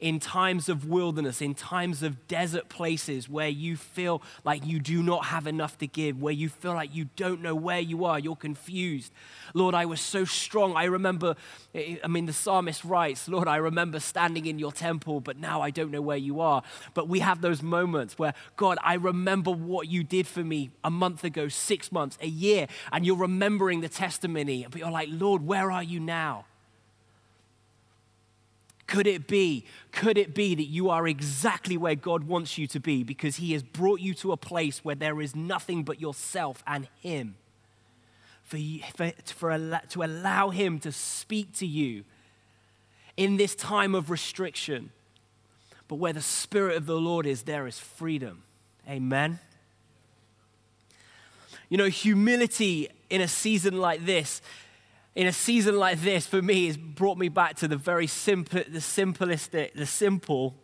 In 0.00 0.20
times 0.20 0.68
of 0.68 0.86
wilderness, 0.86 1.40
in 1.40 1.54
times 1.54 2.02
of 2.02 2.26
desert 2.28 2.68
places 2.68 3.28
where 3.28 3.48
you 3.48 3.76
feel 3.76 4.22
like 4.44 4.66
you 4.66 4.78
do 4.78 5.02
not 5.02 5.26
have 5.26 5.46
enough 5.46 5.78
to 5.78 5.86
give, 5.86 6.20
where 6.20 6.32
you 6.32 6.48
feel 6.48 6.74
like 6.74 6.94
you 6.94 7.06
don't 7.16 7.40
know 7.40 7.54
where 7.54 7.80
you 7.80 8.04
are, 8.04 8.18
you're 8.18 8.36
confused. 8.36 9.12
Lord, 9.54 9.74
I 9.74 9.86
was 9.86 10.00
so 10.00 10.24
strong. 10.24 10.76
I 10.76 10.84
remember, 10.84 11.36
I 11.74 12.06
mean, 12.08 12.26
the 12.26 12.32
psalmist 12.32 12.84
writes, 12.84 13.28
Lord, 13.28 13.48
I 13.48 13.56
remember 13.56 14.00
standing 14.00 14.46
in 14.46 14.58
your 14.58 14.72
temple, 14.72 15.20
but 15.20 15.38
now 15.38 15.60
I 15.60 15.70
don't 15.70 15.90
know 15.90 16.02
where 16.02 16.16
you 16.16 16.40
are. 16.40 16.62
But 16.94 17.08
we 17.08 17.20
have 17.20 17.40
those 17.40 17.62
moments 17.62 18.18
where, 18.18 18.34
God, 18.56 18.78
I 18.82 18.94
remember 18.94 19.50
what 19.50 19.88
you 19.88 20.04
did 20.04 20.26
for 20.26 20.42
me 20.42 20.70
a 20.82 20.90
month 20.90 21.24
ago, 21.24 21.48
six 21.48 21.92
months, 21.92 22.18
a 22.20 22.26
year, 22.26 22.66
and 22.92 23.06
you're 23.06 23.16
remembering 23.16 23.80
the 23.80 23.88
testimony, 23.88 24.66
but 24.70 24.80
you're 24.80 24.90
like, 24.90 25.08
Lord, 25.10 25.46
where 25.46 25.70
are 25.70 25.82
you 25.82 26.00
now? 26.00 26.46
Could 28.86 29.06
it 29.06 29.26
be, 29.26 29.64
could 29.92 30.18
it 30.18 30.34
be 30.34 30.54
that 30.54 30.64
you 30.64 30.90
are 30.90 31.08
exactly 31.08 31.76
where 31.76 31.94
God 31.94 32.24
wants 32.24 32.58
you 32.58 32.66
to 32.68 32.80
be 32.80 33.02
because 33.02 33.36
He 33.36 33.52
has 33.52 33.62
brought 33.62 34.00
you 34.00 34.14
to 34.14 34.32
a 34.32 34.36
place 34.36 34.84
where 34.84 34.94
there 34.94 35.20
is 35.20 35.34
nothing 35.34 35.84
but 35.84 36.00
yourself 36.00 36.62
and 36.66 36.86
Him? 37.00 37.36
For, 38.42 38.58
you, 38.58 38.82
for, 38.94 39.12
for, 39.24 39.80
to 39.90 40.02
allow 40.02 40.50
Him 40.50 40.78
to 40.80 40.92
speak 40.92 41.54
to 41.54 41.66
you 41.66 42.04
in 43.16 43.36
this 43.38 43.54
time 43.54 43.94
of 43.94 44.10
restriction. 44.10 44.90
But 45.88 45.96
where 45.96 46.12
the 46.12 46.22
Spirit 46.22 46.76
of 46.76 46.86
the 46.86 46.96
Lord 46.96 47.26
is, 47.26 47.42
there 47.42 47.66
is 47.66 47.78
freedom. 47.78 48.42
Amen. 48.88 49.38
You 51.70 51.78
know, 51.78 51.88
humility 51.88 52.88
in 53.08 53.20
a 53.20 53.28
season 53.28 53.78
like 53.78 54.04
this 54.04 54.42
in 55.14 55.26
a 55.26 55.32
season 55.32 55.76
like 55.76 56.00
this, 56.00 56.26
for 56.26 56.42
me, 56.42 56.66
has 56.66 56.76
brought 56.76 57.18
me 57.18 57.28
back 57.28 57.56
to 57.56 57.68
the 57.68 57.76
very 57.76 58.06
simple, 58.06 58.62
the 58.68 58.80
simplistic, 58.80 59.74
the 59.74 59.86
simple 59.86 60.54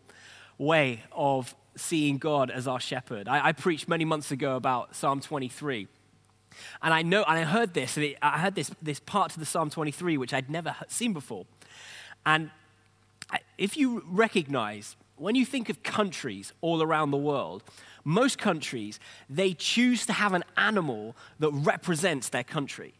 way 0.57 1.03
of 1.11 1.55
seeing 1.75 2.17
God 2.17 2.51
as 2.51 2.67
our 2.67 2.79
shepherd. 2.79 3.27
I, 3.27 3.47
I 3.47 3.51
preached 3.53 3.87
many 3.87 4.03
months 4.03 4.31
ago 4.31 4.55
about 4.55 4.95
Psalm 4.95 5.21
23. 5.21 5.87
And 6.81 6.93
I 6.93 7.01
know, 7.01 7.23
and 7.23 7.39
I 7.39 7.43
heard 7.43 7.73
this, 7.73 7.95
and 7.95 8.05
it, 8.07 8.17
I 8.21 8.39
heard 8.39 8.55
this, 8.55 8.69
this 8.81 8.99
part 8.99 9.31
to 9.31 9.39
the 9.39 9.45
Psalm 9.45 9.69
23, 9.69 10.17
which 10.17 10.33
I'd 10.33 10.49
never 10.49 10.75
seen 10.89 11.13
before. 11.13 11.45
And 12.25 12.51
if 13.57 13.77
you 13.77 14.03
recognize, 14.05 14.97
when 15.15 15.35
you 15.35 15.45
think 15.45 15.69
of 15.69 15.81
countries 15.81 16.51
all 16.59 16.83
around 16.83 17.11
the 17.11 17.17
world, 17.17 17.63
most 18.03 18.37
countries, 18.37 18.99
they 19.29 19.53
choose 19.53 20.05
to 20.07 20.13
have 20.13 20.33
an 20.33 20.43
animal 20.57 21.15
that 21.39 21.51
represents 21.51 22.29
their 22.29 22.43
country. 22.43 22.93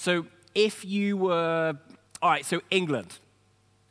So 0.00 0.24
if 0.54 0.82
you 0.82 1.18
were, 1.18 1.76
all 2.22 2.30
right, 2.30 2.46
so 2.46 2.62
England, 2.70 3.18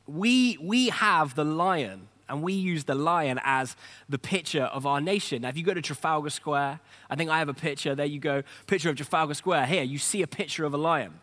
we, 0.07 0.57
we 0.59 0.89
have 0.89 1.35
the 1.35 1.43
lion, 1.43 2.07
and 2.27 2.41
we 2.41 2.53
use 2.53 2.85
the 2.85 2.95
lion 2.95 3.39
as 3.43 3.75
the 4.09 4.17
picture 4.17 4.63
of 4.63 4.87
our 4.87 5.01
nation. 5.01 5.43
Now, 5.43 5.49
if 5.49 5.57
you 5.57 5.63
go 5.63 5.75
to 5.75 5.83
Trafalgar 5.83 6.31
Square, 6.31 6.79
I 7.11 7.15
think 7.15 7.29
I 7.29 7.37
have 7.37 7.47
a 7.47 7.53
picture, 7.53 7.93
there 7.93 8.07
you 8.07 8.19
go, 8.19 8.41
picture 8.65 8.89
of 8.89 8.95
Trafalgar 8.95 9.35
Square. 9.35 9.67
Here, 9.67 9.83
you 9.83 9.99
see 9.99 10.23
a 10.23 10.27
picture 10.27 10.65
of 10.65 10.73
a 10.73 10.77
lion. 10.77 11.13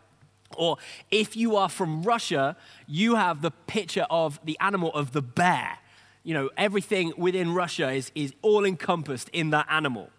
Or 0.55 0.77
if 1.11 1.35
you 1.35 1.57
are 1.57 1.67
from 1.67 2.03
Russia, 2.03 2.55
you 2.87 3.15
have 3.15 3.41
the 3.41 3.51
picture 3.51 4.07
of 4.09 4.39
the 4.45 4.57
animal 4.61 4.93
of 4.93 5.11
the 5.11 5.21
bear. 5.21 5.79
You 6.23 6.33
know, 6.33 6.49
everything 6.55 7.11
within 7.17 7.53
Russia 7.53 7.91
is, 7.91 8.09
is 8.15 8.33
all 8.41 8.63
encompassed 8.63 9.27
in 9.33 9.49
that 9.49 9.67
animal. 9.69 10.11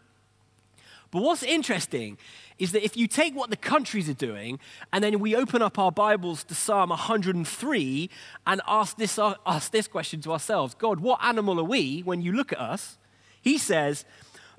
But 1.11 1.23
what's 1.23 1.43
interesting 1.43 2.19
is 2.59 2.73
that 2.73 2.85
if 2.85 2.97
you 2.97 3.07
take 3.07 3.35
what 3.35 3.51
the 3.51 3.57
countries 3.57 4.09
are 4.09 4.15
doing 4.15 4.59
and 4.93 5.03
then 5.03 5.21
we 5.21 5.35
open 5.37 5.63
up 5.63 5.79
our 5.79 5.93
Bibles 5.93 6.45
to 6.45 6.55
Psalm 6.55 6.91
103 6.91 8.11
and 8.47 8.61
ask 8.67 8.97
this, 8.97 9.19
ask 9.47 9.71
this 9.71 9.87
question 9.87 10.21
to 10.23 10.33
ourselves 10.33 10.75
God, 10.75 11.01
what 11.01 11.23
animal 11.23 11.61
are 11.61 11.65
we 11.65 12.01
when 12.01 12.21
you 12.21 12.33
look 12.33 12.53
at 12.53 12.61
us? 12.61 12.99
He 13.41 13.59
says, 13.59 14.05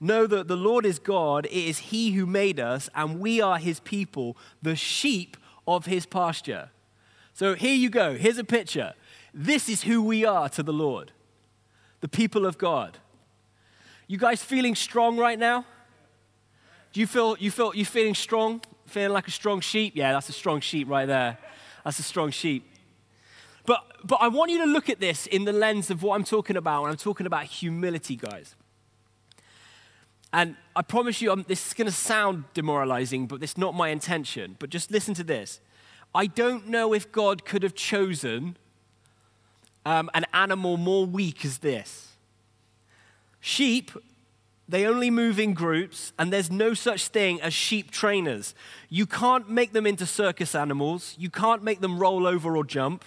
Know 0.01 0.27
that 0.27 0.47
the 0.47 0.55
Lord 0.55 0.85
is 0.85 0.97
God, 0.97 1.45
it 1.45 1.51
is 1.51 1.79
He 1.79 2.11
who 2.11 2.25
made 2.25 2.59
us, 2.59 2.89
and 2.95 3.19
we 3.19 3.41
are 3.41 3.57
His 3.57 3.81
people, 3.81 4.37
the 4.61 4.75
sheep 4.75 5.35
of 5.67 5.87
His 5.87 6.05
pasture. 6.05 6.69
So 7.33 7.53
here 7.53 7.75
you 7.75 7.89
go. 7.89 8.15
Here's 8.15 8.37
a 8.37 8.43
picture. 8.45 8.93
This 9.33 9.67
is 9.67 9.83
who 9.83 10.01
we 10.01 10.25
are 10.25 10.47
to 10.49 10.63
the 10.63 10.73
Lord, 10.73 11.11
the 11.99 12.07
people 12.07 12.45
of 12.45 12.57
God. 12.57 12.97
You 14.07 14.17
guys 14.17 14.41
feeling 14.41 14.73
strong 14.73 15.17
right 15.17 15.37
now? 15.37 15.65
Do 16.93 16.99
you 16.99 17.07
feel 17.07 17.37
you 17.37 17.51
feel 17.51 17.75
you 17.75 17.85
feeling 17.85 18.15
strong? 18.15 18.61
Feeling 18.85 19.13
like 19.13 19.27
a 19.27 19.31
strong 19.31 19.61
sheep? 19.61 19.93
Yeah, 19.95 20.13
that's 20.13 20.29
a 20.29 20.33
strong 20.33 20.61
sheep 20.61 20.89
right 20.89 21.05
there. 21.05 21.37
That's 21.83 21.99
a 21.99 22.03
strong 22.03 22.31
sheep. 22.31 22.67
But 23.65 23.83
but 24.03 24.17
I 24.21 24.27
want 24.27 24.51
you 24.51 24.57
to 24.59 24.65
look 24.65 24.89
at 24.89 24.99
this 24.99 25.27
in 25.27 25.45
the 25.45 25.53
lens 25.53 25.91
of 25.91 26.01
what 26.01 26.15
I'm 26.15 26.23
talking 26.23 26.57
about 26.57 26.83
when 26.83 26.91
I'm 26.91 26.97
talking 26.97 27.27
about 27.27 27.45
humility, 27.45 28.15
guys. 28.15 28.55
And 30.31 30.55
I 30.75 30.83
promise 30.83 31.21
you, 31.21 31.31
I'm, 31.31 31.43
this 31.47 31.67
is 31.67 31.73
going 31.73 31.87
to 31.87 31.91
sound 31.91 32.43
demoralizing, 32.53 33.25
but 33.25 33.41
it's 33.41 33.57
not 33.57 33.73
my 33.73 33.89
intention. 33.89 34.55
But 34.59 34.69
just 34.69 34.91
listen 34.91 35.15
to 35.15 35.23
this. 35.23 35.59
I 36.13 36.27
don't 36.27 36.67
know 36.67 36.93
if 36.93 37.11
God 37.11 37.45
could 37.45 37.63
have 37.63 37.73
chosen 37.73 38.57
um, 39.85 40.09
an 40.13 40.25
animal 40.33 40.77
more 40.77 41.05
weak 41.05 41.43
as 41.45 41.59
this. 41.59 42.09
Sheep 43.39 43.91
they 44.69 44.85
only 44.85 45.09
move 45.09 45.39
in 45.39 45.53
groups, 45.53 46.13
and 46.19 46.31
there's 46.31 46.51
no 46.51 46.75
such 46.75 47.07
thing 47.07 47.41
as 47.41 47.55
sheep 47.55 47.89
trainers. 47.89 48.53
You 48.87 49.07
can't 49.07 49.49
make 49.49 49.73
them 49.73 49.87
into 49.87 50.05
circus 50.05 50.53
animals, 50.53 51.15
you 51.17 51.31
can't 51.31 51.63
make 51.63 51.81
them 51.81 51.97
roll 51.97 52.27
over 52.27 52.55
or 52.55 52.63
jump. 52.63 53.03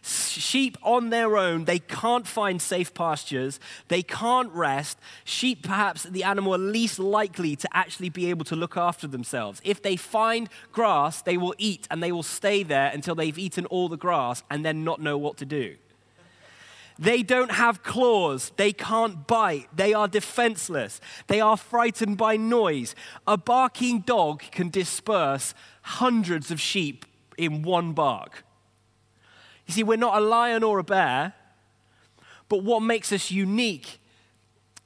Sheep 0.00 0.78
on 0.82 1.10
their 1.10 1.36
own, 1.36 1.66
they 1.66 1.80
can't 1.80 2.26
find 2.26 2.62
safe 2.62 2.94
pastures, 2.94 3.60
they 3.88 4.02
can't 4.02 4.50
rest. 4.52 4.98
Sheep, 5.24 5.62
perhaps 5.62 6.04
the 6.04 6.24
animal 6.24 6.56
least 6.56 6.98
likely 6.98 7.54
to 7.56 7.68
actually 7.76 8.08
be 8.08 8.30
able 8.30 8.46
to 8.46 8.56
look 8.56 8.78
after 8.78 9.06
themselves. 9.06 9.60
If 9.64 9.82
they 9.82 9.96
find 9.96 10.48
grass, 10.72 11.20
they 11.20 11.36
will 11.36 11.54
eat 11.58 11.86
and 11.90 12.02
they 12.02 12.12
will 12.12 12.22
stay 12.22 12.62
there 12.62 12.90
until 12.94 13.14
they've 13.14 13.38
eaten 13.38 13.66
all 13.66 13.90
the 13.90 13.98
grass 13.98 14.42
and 14.48 14.64
then 14.64 14.84
not 14.84 15.02
know 15.02 15.18
what 15.18 15.36
to 15.38 15.44
do. 15.44 15.76
They 16.98 17.22
don't 17.22 17.52
have 17.52 17.82
claws. 17.84 18.50
They 18.56 18.72
can't 18.72 19.26
bite. 19.26 19.68
They 19.74 19.94
are 19.94 20.08
defenseless. 20.08 21.00
They 21.28 21.40
are 21.40 21.56
frightened 21.56 22.18
by 22.18 22.36
noise. 22.36 22.96
A 23.26 23.36
barking 23.36 24.00
dog 24.00 24.42
can 24.50 24.68
disperse 24.68 25.54
hundreds 25.82 26.50
of 26.50 26.60
sheep 26.60 27.04
in 27.36 27.62
one 27.62 27.92
bark. 27.92 28.44
You 29.66 29.74
see, 29.74 29.82
we're 29.84 29.96
not 29.96 30.16
a 30.16 30.24
lion 30.24 30.64
or 30.64 30.78
a 30.78 30.84
bear, 30.84 31.34
but 32.48 32.64
what 32.64 32.80
makes 32.80 33.12
us 33.12 33.30
unique, 33.30 34.00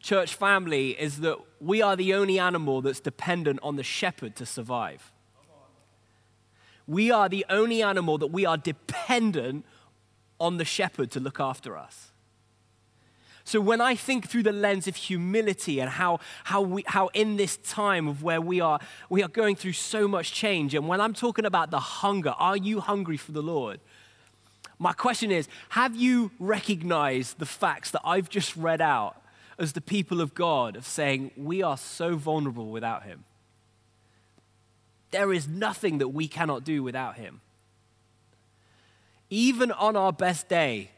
church 0.00 0.35
family, 0.35 0.90
is 0.90 1.21
that 1.21 1.38
we 1.61 1.81
are 1.81 1.97
the 1.97 2.12
only 2.12 2.38
animal 2.38 2.83
that's 2.83 3.00
dependent 3.00 3.61
on 3.62 3.76
the 3.76 3.85
shepherd 3.85 4.37
to 4.37 4.45
survive. 4.45 5.12
We 6.87 7.11
are 7.11 7.28
the 7.28 7.47
only 7.49 7.83
animal 7.83 8.19
that 8.19 8.26
we 8.26 8.45
are 8.45 8.57
dependent 8.57 9.64
on 10.42 10.56
the 10.56 10.64
shepherd 10.64 11.11
to 11.12 11.20
look 11.20 11.38
after 11.38 11.78
us. 11.78 12.11
So 13.44 13.61
when 13.61 13.80
I 13.80 13.94
think 13.94 14.28
through 14.28 14.42
the 14.42 14.52
lens 14.52 14.88
of 14.88 14.96
humility 14.96 15.80
and 15.80 15.88
how, 15.88 16.18
how, 16.44 16.61
we, 16.62 16.84
how 16.87 17.08
in 17.08 17.37
this 17.37 17.56
time 17.58 18.08
of 18.08 18.22
where 18.22 18.40
we 18.40 18.61
are, 18.61 18.80
we 19.08 19.22
are 19.22 19.28
going 19.28 19.56
through 19.56 19.72
so 19.72 20.08
much 20.08 20.32
change, 20.32 20.75
and 20.75 20.88
when 20.88 21.00
I'm 21.00 21.14
talking 21.14 21.44
about 21.44 21.70
the 21.70 21.78
hunger, 21.78 22.34
are 22.38 22.56
you 22.56 22.80
hungry 22.80 23.16
for 23.16 23.32
the 23.32 23.42
Lord? 23.42 23.80
My 24.78 24.92
question 24.92 25.30
is, 25.30 25.49
have 25.70 25.94
you 25.94 26.32
recognized 26.40 27.38
the 27.38 27.46
facts 27.46 27.92
that 27.92 28.02
I've 28.04 28.28
just 28.28 28.56
read 28.56 28.80
out 28.80 29.16
as 29.58 29.72
the 29.72 29.80
people 29.80 30.20
of 30.20 30.34
God 30.34 30.76
of 30.76 30.87
saying, 30.87 31.30
we 31.37 31.62
are 31.62 31.76
so 31.76 32.16
vulnerable 32.16 32.68
without 32.68 33.04
Him? 33.04 33.25
There 35.12 35.32
is 35.32 35.46
nothing 35.46 35.99
that 35.99 36.08
we 36.08 36.26
cannot 36.26 36.64
do 36.64 36.82
without 36.82 37.16
Him 37.16 37.40
even 39.33 39.73
on 39.73 39.97
our 39.97 40.12
best 40.12 40.47
day, 40.47 40.91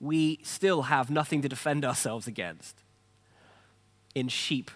we 0.00 0.38
still 0.44 0.82
have 0.82 1.10
nothing 1.10 1.42
to 1.42 1.48
defend 1.48 1.84
ourselves 1.84 2.28
against 2.28 2.76
in 4.14 4.28
sheep 4.28 4.70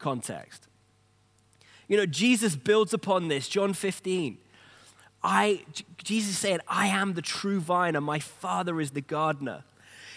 context. 0.00 0.66
You 1.86 1.96
know, 1.96 2.06
Jesus 2.06 2.56
builds 2.56 2.92
upon 2.92 3.28
this, 3.28 3.46
John 3.46 3.72
15. 3.72 4.36
I, 5.22 5.62
Jesus 6.02 6.36
said, 6.36 6.60
I 6.66 6.88
am 6.88 7.12
the 7.12 7.22
true 7.22 7.60
vine 7.60 7.94
and 7.94 8.04
my 8.04 8.18
Father 8.18 8.80
is 8.80 8.90
the 8.90 9.00
gardener. 9.00 9.62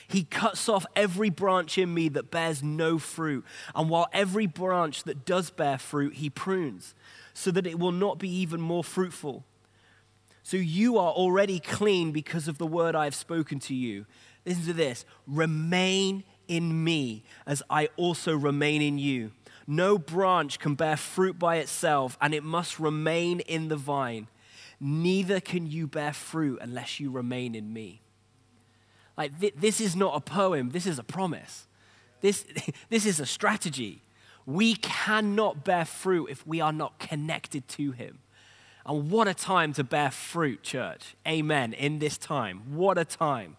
He 0.07 0.23
cuts 0.23 0.67
off 0.67 0.87
every 0.95 1.29
branch 1.29 1.77
in 1.77 1.93
me 1.93 2.09
that 2.09 2.31
bears 2.31 2.63
no 2.63 2.97
fruit. 2.97 3.45
And 3.75 3.91
while 3.91 4.07
every 4.11 4.47
branch 4.47 5.03
that 5.03 5.23
does 5.23 5.51
bear 5.51 5.77
fruit, 5.77 6.15
he 6.15 6.31
prunes 6.31 6.95
so 7.35 7.51
that 7.51 7.67
it 7.67 7.77
will 7.77 7.91
not 7.91 8.17
be 8.17 8.29
even 8.29 8.59
more 8.59 8.83
fruitful. 8.83 9.43
So 10.45 10.57
you 10.57 10.99
are 10.99 11.11
already 11.11 11.59
clean 11.59 12.11
because 12.11 12.47
of 12.47 12.59
the 12.59 12.67
word 12.67 12.93
I 12.93 13.05
have 13.05 13.15
spoken 13.15 13.57
to 13.61 13.73
you. 13.73 14.05
Listen 14.45 14.63
to 14.65 14.73
this 14.73 15.03
remain 15.25 16.23
in 16.47 16.83
me 16.83 17.23
as 17.47 17.63
I 17.67 17.89
also 17.97 18.37
remain 18.37 18.83
in 18.83 18.99
you. 18.99 19.31
No 19.65 19.97
branch 19.97 20.59
can 20.59 20.75
bear 20.75 20.97
fruit 20.97 21.39
by 21.39 21.55
itself, 21.55 22.15
and 22.21 22.31
it 22.35 22.43
must 22.43 22.79
remain 22.79 23.39
in 23.39 23.69
the 23.69 23.75
vine. 23.75 24.27
Neither 24.79 25.39
can 25.39 25.65
you 25.65 25.87
bear 25.87 26.13
fruit 26.13 26.59
unless 26.61 26.99
you 26.99 27.09
remain 27.09 27.55
in 27.55 27.73
me. 27.73 28.01
Like, 29.17 29.39
th- 29.39 29.55
this 29.57 29.81
is 29.81 29.95
not 29.95 30.15
a 30.15 30.21
poem, 30.21 30.69
this 30.69 30.85
is 30.85 30.99
a 30.99 31.03
promise. 31.03 31.65
This, 32.21 32.45
this 32.89 33.07
is 33.07 33.19
a 33.19 33.25
strategy. 33.25 34.03
We 34.45 34.75
cannot 34.75 35.65
bear 35.65 35.85
fruit 35.85 36.27
if 36.29 36.45
we 36.45 36.61
are 36.61 36.71
not 36.71 36.99
connected 36.99 37.67
to 37.69 37.93
Him. 37.93 38.19
And 38.85 39.09
what 39.09 39.27
a 39.27 39.33
time 39.33 39.73
to 39.73 39.83
bear 39.83 40.11
fruit, 40.11 40.61
church. 40.61 41.15
Amen. 41.27 41.73
In 41.73 41.99
this 41.99 42.17
time. 42.17 42.75
What 42.75 42.97
a 42.97 43.05
time. 43.05 43.57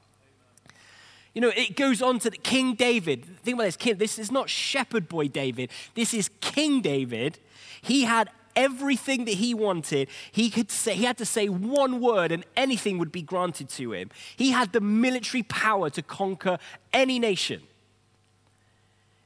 You 1.35 1.43
know, 1.43 1.53
it 1.55 1.77
goes 1.77 2.01
on 2.01 2.19
to 2.21 2.31
the 2.31 2.39
King 2.39 2.75
David. 2.75 3.27
Think 3.43 3.57
about 3.57 3.65
this. 3.65 3.77
King, 3.77 3.97
this 3.97 4.19
is 4.19 4.31
not 4.31 4.49
shepherd 4.49 5.09
boy 5.09 5.29
David. 5.29 5.71
This 5.95 6.15
is 6.15 6.31
King 6.41 6.81
David. 6.81 7.39
He 7.83 8.05
had 8.05 8.31
everything 8.55 9.27
that 9.27 9.35
he 9.35 9.53
wanted. 9.53 10.09
He 10.33 10.49
could 10.49 10.71
say 10.71 10.95
he 10.95 11.05
had 11.05 11.19
to 11.19 11.27
say 11.27 11.49
one 11.49 12.01
word 12.01 12.33
and 12.33 12.45
anything 12.57 12.97
would 12.99 13.13
be 13.13 13.21
granted 13.21 13.69
to 13.71 13.93
him. 13.93 14.11
He 14.37 14.53
had 14.53 14.73
the 14.73 14.81
military 14.81 15.43
power 15.43 15.91
to 15.91 16.03
conquer 16.03 16.59
any 16.93 17.19
nation. 17.19 17.63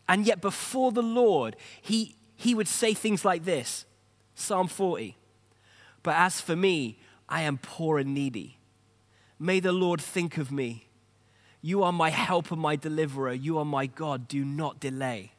And 0.08 0.26
yet 0.26 0.40
before 0.40 0.90
the 0.90 1.02
Lord, 1.02 1.54
he, 1.80 2.16
he 2.34 2.56
would 2.56 2.66
say 2.66 2.94
things 2.94 3.24
like 3.24 3.44
this. 3.44 3.84
Psalm 4.34 4.66
40. 4.66 5.16
But 6.02 6.16
as 6.16 6.40
for 6.40 6.56
me, 6.56 6.98
I 7.28 7.42
am 7.42 7.58
poor 7.58 7.98
and 7.98 8.14
needy. 8.14 8.58
May 9.38 9.60
the 9.60 9.72
Lord 9.72 10.00
think 10.00 10.36
of 10.38 10.50
me. 10.50 10.86
You 11.62 11.82
are 11.82 11.92
my 11.92 12.10
helper, 12.10 12.56
my 12.56 12.76
deliverer. 12.76 13.32
You 13.32 13.58
are 13.58 13.64
my 13.64 13.86
God. 13.86 14.28
Do 14.28 14.44
not 14.44 14.80
delay. 14.80 15.32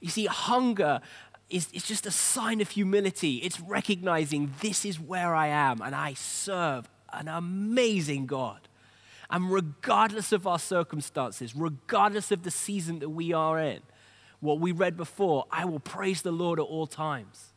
You 0.00 0.10
see, 0.10 0.26
hunger 0.26 1.00
is, 1.48 1.68
is 1.72 1.84
just 1.84 2.06
a 2.06 2.10
sign 2.10 2.60
of 2.60 2.70
humility. 2.70 3.36
It's 3.36 3.60
recognizing 3.60 4.52
this 4.60 4.84
is 4.84 4.98
where 4.98 5.34
I 5.34 5.48
am 5.48 5.80
and 5.80 5.94
I 5.94 6.14
serve 6.14 6.88
an 7.12 7.28
amazing 7.28 8.26
God. 8.26 8.68
And 9.30 9.50
regardless 9.50 10.32
of 10.32 10.46
our 10.46 10.58
circumstances, 10.58 11.54
regardless 11.54 12.32
of 12.32 12.42
the 12.42 12.50
season 12.50 12.98
that 12.98 13.10
we 13.10 13.32
are 13.32 13.58
in, 13.58 13.80
what 14.40 14.58
we 14.58 14.72
read 14.72 14.96
before, 14.96 15.46
I 15.50 15.64
will 15.64 15.80
praise 15.80 16.22
the 16.22 16.32
Lord 16.32 16.58
at 16.58 16.64
all 16.64 16.86
times. 16.86 17.51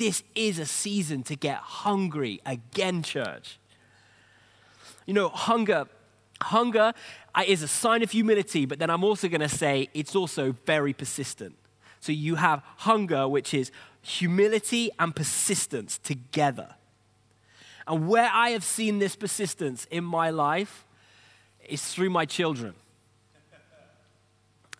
This 0.00 0.22
is 0.34 0.58
a 0.58 0.64
season 0.64 1.22
to 1.24 1.36
get 1.36 1.58
hungry 1.58 2.40
again, 2.46 3.02
church. 3.02 3.58
You 5.04 5.12
know, 5.12 5.28
hunger, 5.28 5.88
hunger 6.40 6.94
uh, 7.34 7.42
is 7.46 7.62
a 7.62 7.68
sign 7.68 8.02
of 8.02 8.10
humility, 8.10 8.64
but 8.64 8.78
then 8.78 8.88
I'm 8.88 9.04
also 9.04 9.28
going 9.28 9.42
to 9.42 9.48
say 9.50 9.90
it's 9.92 10.16
also 10.16 10.56
very 10.64 10.94
persistent. 10.94 11.54
So 12.00 12.12
you 12.12 12.36
have 12.36 12.62
hunger, 12.78 13.28
which 13.28 13.52
is 13.52 13.70
humility 14.00 14.90
and 14.98 15.14
persistence 15.14 15.98
together. 15.98 16.76
And 17.86 18.08
where 18.08 18.30
I 18.32 18.50
have 18.50 18.64
seen 18.64 19.00
this 19.00 19.14
persistence 19.16 19.86
in 19.90 20.04
my 20.04 20.30
life 20.30 20.86
is 21.68 21.84
through 21.92 22.08
my 22.08 22.24
children. 22.24 22.72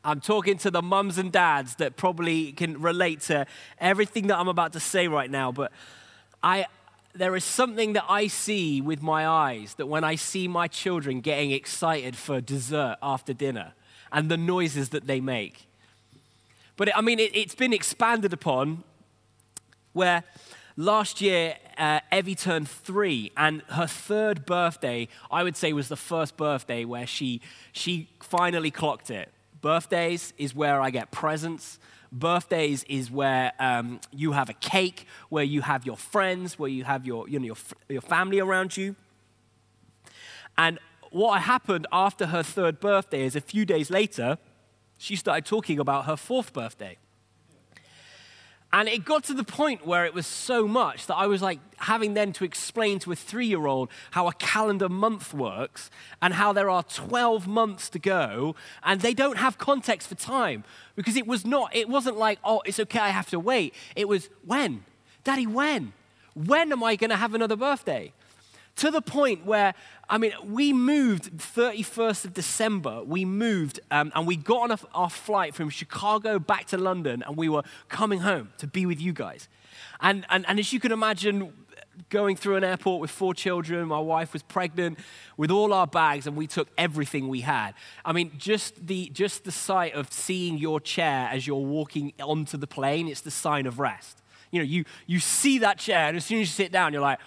I'm 0.02 0.20
talking 0.20 0.56
to 0.58 0.70
the 0.70 0.80
mums 0.80 1.18
and 1.18 1.30
dads 1.30 1.74
that 1.76 1.96
probably 1.96 2.52
can 2.52 2.80
relate 2.80 3.20
to 3.22 3.46
everything 3.78 4.28
that 4.28 4.38
I'm 4.38 4.48
about 4.48 4.72
to 4.72 4.80
say 4.80 5.08
right 5.08 5.30
now, 5.30 5.52
but 5.52 5.72
I, 6.42 6.66
there 7.14 7.36
is 7.36 7.44
something 7.44 7.92
that 7.92 8.04
I 8.08 8.26
see 8.28 8.80
with 8.80 9.02
my 9.02 9.26
eyes 9.26 9.74
that 9.74 9.86
when 9.86 10.02
I 10.02 10.14
see 10.14 10.48
my 10.48 10.68
children 10.68 11.20
getting 11.20 11.50
excited 11.50 12.16
for 12.16 12.40
dessert 12.40 12.96
after 13.02 13.34
dinner 13.34 13.74
and 14.10 14.30
the 14.30 14.38
noises 14.38 14.88
that 14.90 15.06
they 15.06 15.20
make. 15.20 15.66
But 16.78 16.88
it, 16.88 16.96
I 16.96 17.02
mean, 17.02 17.18
it, 17.18 17.36
has 17.36 17.54
been 17.54 17.74
expanded 17.74 18.32
upon 18.32 18.84
where 19.92 20.24
last 20.78 21.20
year 21.20 21.56
uh, 21.76 22.00
Evie 22.10 22.34
turned 22.34 22.70
three, 22.70 23.32
and 23.36 23.60
her 23.68 23.86
third 23.86 24.46
birthday, 24.46 25.08
I 25.30 25.42
would 25.42 25.58
say, 25.58 25.74
was 25.74 25.88
the 25.88 25.96
first 25.96 26.38
birthday 26.38 26.86
where 26.86 27.06
she, 27.06 27.42
she 27.72 28.08
finally 28.20 28.70
clocked 28.70 29.10
it 29.10 29.30
Birthdays 29.60 30.32
is 30.38 30.54
where 30.54 30.80
I 30.80 30.90
get 30.90 31.10
presents. 31.10 31.78
Birthdays 32.12 32.84
is 32.84 33.10
where 33.10 33.52
um, 33.58 34.00
you 34.12 34.32
have 34.32 34.48
a 34.48 34.54
cake, 34.54 35.06
where 35.28 35.44
you 35.44 35.62
have 35.62 35.86
your 35.86 35.96
friends, 35.96 36.58
where 36.58 36.70
you 36.70 36.84
have 36.84 37.06
your, 37.06 37.28
you 37.28 37.38
know, 37.38 37.46
your, 37.46 37.56
your 37.88 38.00
family 38.00 38.40
around 38.40 38.76
you. 38.76 38.96
And 40.58 40.78
what 41.10 41.42
happened 41.42 41.86
after 41.92 42.26
her 42.26 42.42
third 42.42 42.80
birthday 42.80 43.24
is 43.24 43.36
a 43.36 43.40
few 43.40 43.64
days 43.64 43.90
later, 43.90 44.38
she 44.98 45.16
started 45.16 45.44
talking 45.44 45.78
about 45.78 46.06
her 46.06 46.16
fourth 46.16 46.52
birthday. 46.52 46.96
And 48.72 48.88
it 48.88 49.04
got 49.04 49.24
to 49.24 49.34
the 49.34 49.42
point 49.42 49.84
where 49.84 50.04
it 50.04 50.14
was 50.14 50.26
so 50.26 50.68
much 50.68 51.06
that 51.06 51.16
I 51.16 51.26
was 51.26 51.42
like 51.42 51.58
having 51.78 52.14
then 52.14 52.32
to 52.34 52.44
explain 52.44 53.00
to 53.00 53.10
a 53.10 53.16
three 53.16 53.46
year 53.46 53.66
old 53.66 53.90
how 54.12 54.28
a 54.28 54.32
calendar 54.34 54.88
month 54.88 55.34
works 55.34 55.90
and 56.22 56.34
how 56.34 56.52
there 56.52 56.70
are 56.70 56.84
12 56.84 57.48
months 57.48 57.88
to 57.90 57.98
go 57.98 58.54
and 58.84 59.00
they 59.00 59.12
don't 59.12 59.38
have 59.38 59.58
context 59.58 60.08
for 60.08 60.14
time 60.14 60.62
because 60.94 61.16
it 61.16 61.26
was 61.26 61.44
not, 61.44 61.74
it 61.74 61.88
wasn't 61.88 62.16
like, 62.16 62.38
oh, 62.44 62.62
it's 62.64 62.78
okay, 62.78 63.00
I 63.00 63.08
have 63.08 63.28
to 63.30 63.40
wait. 63.40 63.74
It 63.96 64.06
was 64.06 64.28
when? 64.46 64.84
Daddy, 65.24 65.48
when? 65.48 65.92
When 66.34 66.70
am 66.70 66.84
I 66.84 66.94
going 66.94 67.10
to 67.10 67.16
have 67.16 67.34
another 67.34 67.56
birthday? 67.56 68.12
To 68.80 68.90
the 68.90 69.02
point 69.02 69.44
where, 69.44 69.74
I 70.08 70.16
mean, 70.16 70.32
we 70.42 70.72
moved 70.72 71.36
31st 71.36 72.24
of 72.24 72.32
December. 72.32 73.02
We 73.04 73.26
moved 73.26 73.78
um, 73.90 74.10
and 74.14 74.26
we 74.26 74.36
got 74.36 74.62
on 74.62 74.70
a, 74.70 74.78
our 74.94 75.10
flight 75.10 75.54
from 75.54 75.68
Chicago 75.68 76.38
back 76.38 76.64
to 76.68 76.78
London 76.78 77.22
and 77.26 77.36
we 77.36 77.50
were 77.50 77.62
coming 77.90 78.20
home 78.20 78.48
to 78.56 78.66
be 78.66 78.86
with 78.86 78.98
you 78.98 79.12
guys. 79.12 79.50
And, 80.00 80.24
and, 80.30 80.46
and 80.48 80.58
as 80.58 80.72
you 80.72 80.80
can 80.80 80.92
imagine, 80.92 81.52
going 82.08 82.36
through 82.36 82.56
an 82.56 82.64
airport 82.64 83.02
with 83.02 83.10
four 83.10 83.34
children, 83.34 83.86
my 83.86 83.98
wife 83.98 84.32
was 84.32 84.42
pregnant, 84.42 84.98
with 85.36 85.50
all 85.50 85.74
our 85.74 85.86
bags, 85.86 86.26
and 86.26 86.34
we 86.34 86.46
took 86.46 86.68
everything 86.78 87.28
we 87.28 87.42
had. 87.42 87.74
I 88.02 88.14
mean, 88.14 88.32
just 88.38 88.86
the, 88.86 89.10
just 89.10 89.44
the 89.44 89.52
sight 89.52 89.92
of 89.92 90.10
seeing 90.10 90.56
your 90.56 90.80
chair 90.80 91.28
as 91.30 91.46
you're 91.46 91.56
walking 91.56 92.14
onto 92.18 92.56
the 92.56 92.66
plane, 92.66 93.08
it's 93.08 93.20
the 93.20 93.30
sign 93.30 93.66
of 93.66 93.78
rest. 93.78 94.22
You 94.50 94.60
know, 94.60 94.64
you, 94.64 94.86
you 95.06 95.20
see 95.20 95.58
that 95.58 95.78
chair, 95.78 96.08
and 96.08 96.16
as 96.16 96.24
soon 96.24 96.40
as 96.40 96.48
you 96.48 96.64
sit 96.64 96.72
down, 96.72 96.94
you're 96.94 97.02
like, 97.02 97.18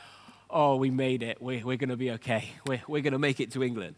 oh, 0.54 0.76
we 0.76 0.92
made 0.92 1.24
it. 1.24 1.42
We're, 1.42 1.66
we're 1.66 1.78
going 1.78 1.89
to 1.89 1.98
be 1.98 2.12
okay. 2.12 2.52
We're, 2.68 2.82
we're 2.88 3.02
going 3.02 3.13
to 3.13 3.20
make 3.20 3.39
it 3.39 3.52
to 3.52 3.63
England. 3.63 3.96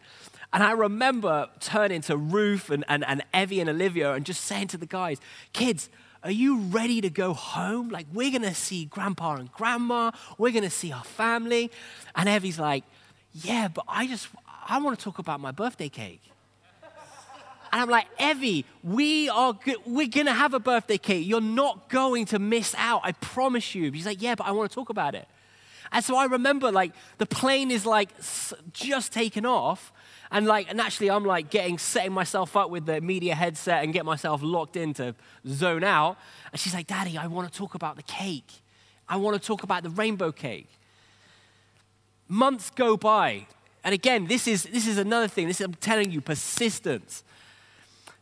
And 0.53 0.63
I 0.63 0.71
remember 0.71 1.49
turning 1.59 2.01
to 2.03 2.17
Ruth 2.17 2.71
and, 2.71 2.85
and, 2.87 3.05
and 3.05 3.23
Evie 3.33 3.59
and 3.59 3.69
Olivia 3.69 4.13
and 4.13 4.25
just 4.25 4.45
saying 4.45 4.69
to 4.69 4.77
the 4.77 4.85
guys, 4.85 5.19
kids, 5.53 5.89
are 6.23 6.31
you 6.31 6.57
ready 6.57 7.01
to 7.01 7.09
go 7.09 7.33
home? 7.33 7.89
Like, 7.89 8.07
we're 8.11 8.31
going 8.31 8.41
to 8.41 8.55
see 8.55 8.85
grandpa 8.85 9.35
and 9.35 9.51
grandma. 9.51 10.11
We're 10.37 10.51
going 10.53 10.63
to 10.63 10.69
see 10.69 10.91
our 10.91 11.03
family. 11.03 11.69
And 12.15 12.27
Evie's 12.29 12.57
like, 12.57 12.83
yeah, 13.33 13.67
but 13.67 13.85
I 13.87 14.07
just, 14.07 14.29
I 14.67 14.79
want 14.79 14.97
to 14.97 15.03
talk 15.03 15.19
about 15.19 15.39
my 15.39 15.51
birthday 15.51 15.89
cake. 15.89 16.21
And 17.71 17.81
I'm 17.81 17.89
like, 17.89 18.07
Evie, 18.17 18.63
we 18.83 19.27
are 19.27 19.51
good. 19.51 19.75
we're 19.85 20.07
gonna 20.07 20.33
have 20.33 20.53
a 20.53 20.61
birthday 20.61 20.97
cake. 20.97 21.27
You're 21.27 21.41
not 21.41 21.89
going 21.89 22.25
to 22.27 22.39
miss 22.39 22.73
out. 22.77 23.01
I 23.03 23.11
promise 23.11 23.75
you. 23.75 23.91
He's 23.91 24.05
like, 24.05 24.21
yeah, 24.21 24.35
but 24.35 24.47
I 24.47 24.51
want 24.51 24.71
to 24.71 24.75
talk 24.75 24.89
about 24.89 25.13
it. 25.13 25.27
And 25.91 26.03
so 26.03 26.15
I 26.15 26.25
remember 26.25 26.71
like 26.71 26.93
the 27.17 27.25
plane 27.25 27.71
is 27.71 27.85
like 27.85 28.09
just 28.71 29.11
taken 29.11 29.45
off. 29.45 29.91
And 30.31 30.45
like 30.45 30.73
naturally, 30.75 31.09
I'm 31.11 31.23
like 31.23 31.49
getting 31.49 31.77
setting 31.77 32.11
myself 32.11 32.57
up 32.57 32.69
with 32.69 32.85
the 32.85 32.99
media 33.01 33.35
headset 33.35 33.83
and 33.83 33.93
get 33.93 34.05
myself 34.05 34.41
locked 34.43 34.75
in 34.75 34.93
to 34.95 35.15
zone 35.47 35.83
out. 35.83 36.17
And 36.51 36.59
she's 36.59 36.73
like, 36.73 36.87
Daddy, 36.87 37.17
I 37.17 37.27
want 37.27 37.51
to 37.51 37.57
talk 37.57 37.75
about 37.75 37.95
the 37.95 38.03
cake. 38.03 38.51
I 39.07 39.17
want 39.17 39.39
to 39.39 39.45
talk 39.45 39.63
about 39.63 39.83
the 39.83 39.91
rainbow 39.91 40.31
cake. 40.31 40.69
Months 42.27 42.71
go 42.71 42.97
by. 42.97 43.45
And 43.83 43.93
again, 43.93 44.25
this 44.25 44.47
is 44.47 44.63
this 44.63 44.87
is 44.87 44.97
another 44.97 45.27
thing. 45.27 45.47
This 45.47 45.61
is, 45.61 45.65
I'm 45.65 45.75
telling 45.75 46.11
you, 46.11 46.21
persistence 46.21 47.23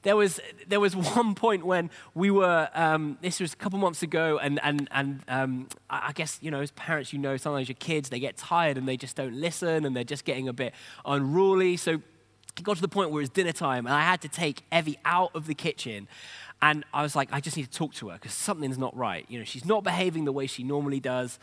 there 0.04 0.16
was, 0.16 0.40
there 0.68 0.80
was 0.80 0.96
one 1.16 1.36
point 1.36 1.66
when 1.66 1.90
we 2.14 2.30
were, 2.32 2.70
um, 2.74 3.18
this 3.22 3.40
was 3.40 3.54
a 3.54 3.56
couple 3.56 3.80
months 3.80 4.04
ago, 4.04 4.40
and, 4.42 4.60
and, 4.64 4.88
and 4.92 5.24
um, 5.28 5.68
I 5.90 6.12
guess, 6.14 6.38
you 6.42 6.52
know, 6.52 6.62
as 6.62 6.72
parents, 6.72 7.12
you 7.12 7.20
know, 7.20 7.36
sometimes 7.38 7.68
your 7.68 7.78
kids, 7.80 8.10
they 8.10 8.20
get 8.20 8.38
tired 8.38 8.78
and 8.78 8.88
they 8.88 8.98
just 8.98 9.16
don't 9.16 9.34
listen 9.34 9.86
and 9.86 9.96
they're 9.96 10.04
just 10.04 10.26
getting 10.26 10.48
a 10.48 10.54
bit 10.54 10.74
unruly. 11.06 11.78
So 11.78 12.02
it 12.58 12.64
got 12.64 12.76
to 12.76 12.82
the 12.82 12.88
point 12.88 13.10
where 13.10 13.20
it 13.20 13.24
was 13.24 13.30
dinner 13.30 13.52
time, 13.52 13.88
and 13.88 13.96
I 13.96 14.02
had 14.02 14.22
to 14.22 14.30
take 14.30 14.64
Evie 14.72 15.00
out 15.06 15.32
of 15.34 15.48
the 15.48 15.56
kitchen. 15.56 16.08
And 16.64 16.86
I 16.94 17.02
was 17.02 17.14
like, 17.14 17.28
I 17.34 17.42
just 17.42 17.58
need 17.58 17.70
to 17.70 17.78
talk 17.78 17.94
to 17.96 18.08
her 18.08 18.14
because 18.14 18.34
something's 18.34 18.78
not 18.78 18.96
right. 18.96 19.26
You 19.28 19.38
know, 19.38 19.44
she's 19.44 19.66
not 19.66 19.84
behaving 19.84 20.24
the 20.24 20.32
way 20.32 20.48
she 20.48 20.64
normally 20.64 21.02
does, 21.02 21.38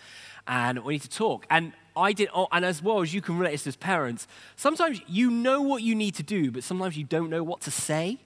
and 0.49 0.83
we 0.83 0.95
need 0.95 1.03
to 1.03 1.11
talk. 1.11 1.45
And 1.51 1.75
I 1.95 2.15
did, 2.15 2.31
oh, 2.35 2.49
and 2.51 2.65
as 2.65 2.83
well 2.83 3.03
as 3.03 3.13
you 3.13 3.21
can 3.21 3.37
relate 3.37 3.53
this 3.53 3.67
as 3.67 3.77
parents, 3.77 4.27
sometimes 4.57 4.99
you 5.07 5.31
know 5.31 5.61
what 5.61 5.83
you 5.83 5.95
need 5.95 6.15
to 6.15 6.23
do, 6.23 6.51
but 6.51 6.65
sometimes 6.65 6.97
you 6.97 7.05
don't 7.05 7.29
know 7.29 7.43
what 7.43 7.61
to 7.63 7.71
say. 7.71 8.17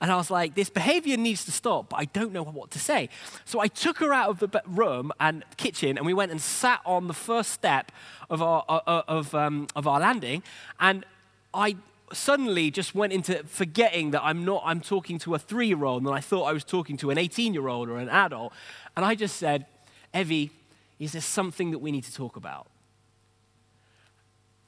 And 0.00 0.10
I 0.10 0.16
was 0.16 0.30
like, 0.30 0.54
this 0.54 0.70
behavior 0.70 1.18
needs 1.18 1.44
to 1.44 1.52
stop, 1.52 1.90
but 1.90 1.96
I 1.96 2.06
don't 2.06 2.32
know 2.32 2.44
what 2.44 2.70
to 2.70 2.78
say. 2.78 3.10
So 3.44 3.60
I 3.60 3.68
took 3.68 3.98
her 3.98 4.14
out 4.14 4.30
of 4.30 4.38
the 4.38 4.62
room 4.66 5.12
and 5.20 5.44
kitchen, 5.58 5.98
and 5.98 6.06
we 6.06 6.14
went 6.14 6.30
and 6.30 6.40
sat 6.40 6.80
on 6.86 7.08
the 7.08 7.14
first 7.14 7.52
step 7.52 7.92
of 8.30 8.40
our, 8.40 8.64
uh, 8.70 8.80
uh, 8.86 9.02
of, 9.06 9.34
um, 9.34 9.66
of 9.76 9.86
our 9.86 10.00
landing. 10.00 10.42
And 10.80 11.04
I 11.52 11.76
suddenly 12.12 12.70
just 12.70 12.94
went 12.94 13.12
into 13.12 13.42
forgetting 13.44 14.12
that 14.12 14.22
I'm 14.22 14.44
not, 14.44 14.62
I'm 14.64 14.80
talking 14.80 15.18
to 15.20 15.34
a 15.34 15.38
three 15.38 15.68
year 15.68 15.84
old, 15.84 16.02
and 16.02 16.14
I 16.14 16.20
thought 16.20 16.44
I 16.44 16.52
was 16.52 16.64
talking 16.64 16.96
to 16.98 17.10
an 17.10 17.18
18 17.18 17.54
year 17.54 17.68
old 17.68 17.88
or 17.88 17.98
an 17.98 18.08
adult. 18.08 18.52
And 18.96 19.04
I 19.04 19.14
just 19.14 19.36
said, 19.36 19.66
Evie, 20.14 20.50
is 20.98 21.12
there 21.12 21.20
something 21.20 21.70
that 21.70 21.78
we 21.78 21.92
need 21.92 22.04
to 22.04 22.12
talk 22.12 22.36
about? 22.36 22.66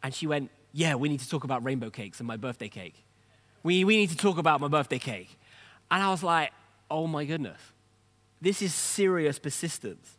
And 0.03 0.15
she 0.15 0.27
went, 0.27 0.51
Yeah, 0.73 0.95
we 0.95 1.09
need 1.09 1.21
to 1.21 1.29
talk 1.29 1.45
about 1.45 1.65
rainbow 1.65 1.91
cakes 1.91 2.21
and 2.21 2.27
my 2.27 2.37
birthday 2.37 2.69
cake. 2.69 3.05
We, 3.63 3.85
we 3.85 3.97
need 3.97 4.11
to 4.11 4.17
talk 4.17 4.39
about 4.39 4.61
my 4.61 4.69
birthday 4.69 4.99
cake. 4.99 5.39
And 5.91 6.03
I 6.03 6.11
was 6.11 6.23
like, 6.23 6.53
Oh 6.91 7.07
my 7.07 7.25
goodness, 7.25 7.61
this 8.41 8.63
is 8.63 8.75
serious 8.75 9.39
persistence. 9.39 10.17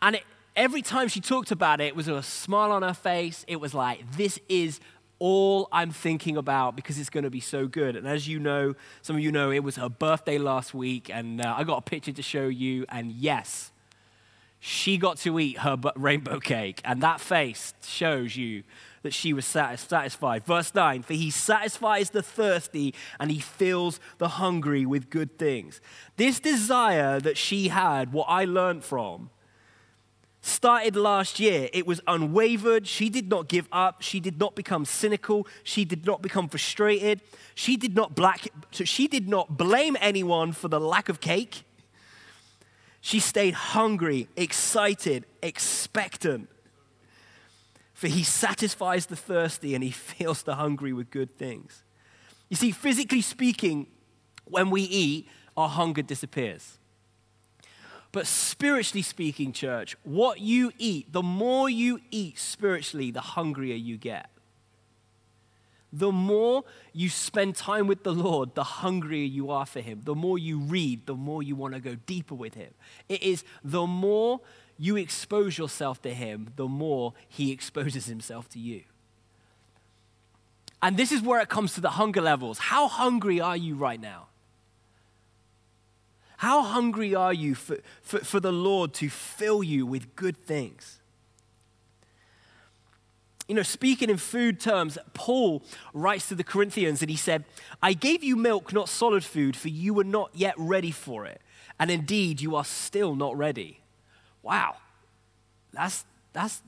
And 0.00 0.16
it, 0.16 0.24
every 0.56 0.82
time 0.82 1.08
she 1.08 1.20
talked 1.20 1.50
about 1.50 1.80
it, 1.80 1.84
it 1.84 1.96
was 1.96 2.08
a 2.08 2.22
smile 2.22 2.72
on 2.72 2.82
her 2.82 2.94
face. 2.94 3.44
It 3.48 3.56
was 3.56 3.74
like, 3.74 4.12
This 4.16 4.38
is 4.48 4.80
all 5.22 5.68
I'm 5.70 5.92
thinking 5.92 6.36
about 6.36 6.74
because 6.74 6.98
it's 6.98 7.08
going 7.08 7.22
to 7.22 7.30
be 7.30 7.38
so 7.38 7.68
good. 7.68 7.94
And 7.94 8.08
as 8.08 8.26
you 8.26 8.40
know, 8.40 8.74
some 9.02 9.14
of 9.14 9.22
you 9.22 9.30
know, 9.30 9.52
it 9.52 9.60
was 9.60 9.76
her 9.76 9.88
birthday 9.88 10.36
last 10.36 10.74
week, 10.74 11.10
and 11.14 11.40
uh, 11.40 11.54
I 11.56 11.62
got 11.62 11.78
a 11.78 11.82
picture 11.82 12.10
to 12.10 12.22
show 12.22 12.48
you. 12.48 12.84
And 12.88 13.12
yes, 13.12 13.70
she 14.58 14.96
got 14.96 15.18
to 15.18 15.38
eat 15.38 15.58
her 15.58 15.78
rainbow 15.94 16.40
cake, 16.40 16.80
and 16.84 17.00
that 17.04 17.20
face 17.20 17.72
shows 17.84 18.34
you 18.36 18.64
that 19.02 19.14
she 19.14 19.32
was 19.32 19.46
satisfied. 19.46 20.44
Verse 20.44 20.74
9 20.74 21.04
For 21.04 21.14
he 21.14 21.30
satisfies 21.30 22.10
the 22.10 22.22
thirsty 22.22 22.92
and 23.20 23.30
he 23.30 23.38
fills 23.38 24.00
the 24.18 24.28
hungry 24.28 24.84
with 24.84 25.08
good 25.08 25.38
things. 25.38 25.80
This 26.16 26.40
desire 26.40 27.20
that 27.20 27.38
she 27.38 27.68
had, 27.68 28.12
what 28.12 28.26
I 28.28 28.44
learned 28.44 28.82
from, 28.82 29.30
started 30.42 30.96
last 30.96 31.40
year. 31.40 31.70
It 31.72 31.86
was 31.86 32.00
unwavered. 32.06 32.86
She 32.86 33.08
did 33.08 33.30
not 33.30 33.48
give 33.48 33.68
up. 33.72 34.02
She 34.02 34.20
did 34.20 34.38
not 34.38 34.54
become 34.54 34.84
cynical. 34.84 35.46
She 35.62 35.84
did 35.84 36.04
not 36.04 36.20
become 36.20 36.48
frustrated. 36.48 37.20
She 37.54 37.76
did 37.76 37.94
not 37.94 38.14
black 38.14 38.48
she 38.72 39.06
did 39.06 39.28
not 39.28 39.56
blame 39.56 39.96
anyone 40.00 40.52
for 40.52 40.68
the 40.68 40.80
lack 40.80 41.08
of 41.08 41.20
cake. 41.20 41.64
She 43.00 43.20
stayed 43.20 43.54
hungry, 43.54 44.28
excited, 44.36 45.24
expectant. 45.42 46.48
For 47.94 48.08
he 48.08 48.22
satisfies 48.24 49.06
the 49.06 49.16
thirsty 49.16 49.74
and 49.74 49.82
he 49.82 49.90
fills 49.92 50.42
the 50.42 50.56
hungry 50.56 50.92
with 50.92 51.10
good 51.10 51.36
things. 51.36 51.84
You 52.48 52.56
see, 52.56 52.70
physically 52.70 53.22
speaking, 53.22 53.86
when 54.44 54.70
we 54.70 54.82
eat, 54.82 55.28
our 55.56 55.68
hunger 55.68 56.02
disappears. 56.02 56.78
But 58.12 58.26
spiritually 58.26 59.02
speaking, 59.02 59.52
church, 59.52 59.96
what 60.04 60.40
you 60.40 60.70
eat, 60.78 61.12
the 61.12 61.22
more 61.22 61.70
you 61.70 62.00
eat 62.10 62.38
spiritually, 62.38 63.10
the 63.10 63.22
hungrier 63.22 63.74
you 63.74 63.96
get. 63.96 64.28
The 65.94 66.12
more 66.12 66.64
you 66.92 67.10
spend 67.10 67.56
time 67.56 67.86
with 67.86 68.02
the 68.02 68.12
Lord, 68.12 68.54
the 68.54 68.64
hungrier 68.64 69.24
you 69.24 69.50
are 69.50 69.66
for 69.66 69.80
Him. 69.80 70.02
The 70.04 70.14
more 70.14 70.38
you 70.38 70.58
read, 70.58 71.06
the 71.06 71.14
more 71.14 71.42
you 71.42 71.56
want 71.56 71.74
to 71.74 71.80
go 71.80 71.96
deeper 72.06 72.34
with 72.34 72.54
Him. 72.54 72.72
It 73.08 73.22
is 73.22 73.44
the 73.64 73.86
more 73.86 74.40
you 74.78 74.96
expose 74.96 75.58
yourself 75.58 76.00
to 76.02 76.14
Him, 76.14 76.50
the 76.56 76.68
more 76.68 77.12
He 77.28 77.50
exposes 77.52 78.06
Himself 78.06 78.48
to 78.50 78.58
you. 78.58 78.82
And 80.80 80.96
this 80.96 81.12
is 81.12 81.22
where 81.22 81.40
it 81.40 81.48
comes 81.48 81.74
to 81.74 81.80
the 81.80 81.90
hunger 81.90 82.20
levels. 82.20 82.58
How 82.58 82.88
hungry 82.88 83.40
are 83.40 83.56
you 83.56 83.74
right 83.74 84.00
now? 84.00 84.28
How 86.42 86.62
hungry 86.62 87.14
are 87.14 87.32
you 87.32 87.54
for, 87.54 87.76
for, 88.02 88.18
for 88.18 88.40
the 88.40 88.50
Lord 88.50 88.94
to 88.94 89.08
fill 89.08 89.62
you 89.62 89.86
with 89.86 90.16
good 90.16 90.36
things? 90.36 90.98
You 93.46 93.54
know, 93.54 93.62
speaking 93.62 94.10
in 94.10 94.16
food 94.16 94.58
terms, 94.58 94.98
Paul 95.14 95.62
writes 95.94 96.26
to 96.30 96.34
the 96.34 96.42
Corinthians 96.42 97.00
and 97.00 97.08
he 97.08 97.16
said, 97.16 97.44
I 97.80 97.92
gave 97.92 98.24
you 98.24 98.34
milk, 98.34 98.72
not 98.72 98.88
solid 98.88 99.22
food, 99.22 99.54
for 99.54 99.68
you 99.68 99.94
were 99.94 100.02
not 100.02 100.30
yet 100.34 100.54
ready 100.56 100.90
for 100.90 101.26
it. 101.26 101.40
And 101.78 101.92
indeed, 101.92 102.40
you 102.40 102.56
are 102.56 102.64
still 102.64 103.14
not 103.14 103.38
ready. 103.38 103.78
Wow. 104.42 104.78
That's, 105.72 106.04
that's, 106.32 106.60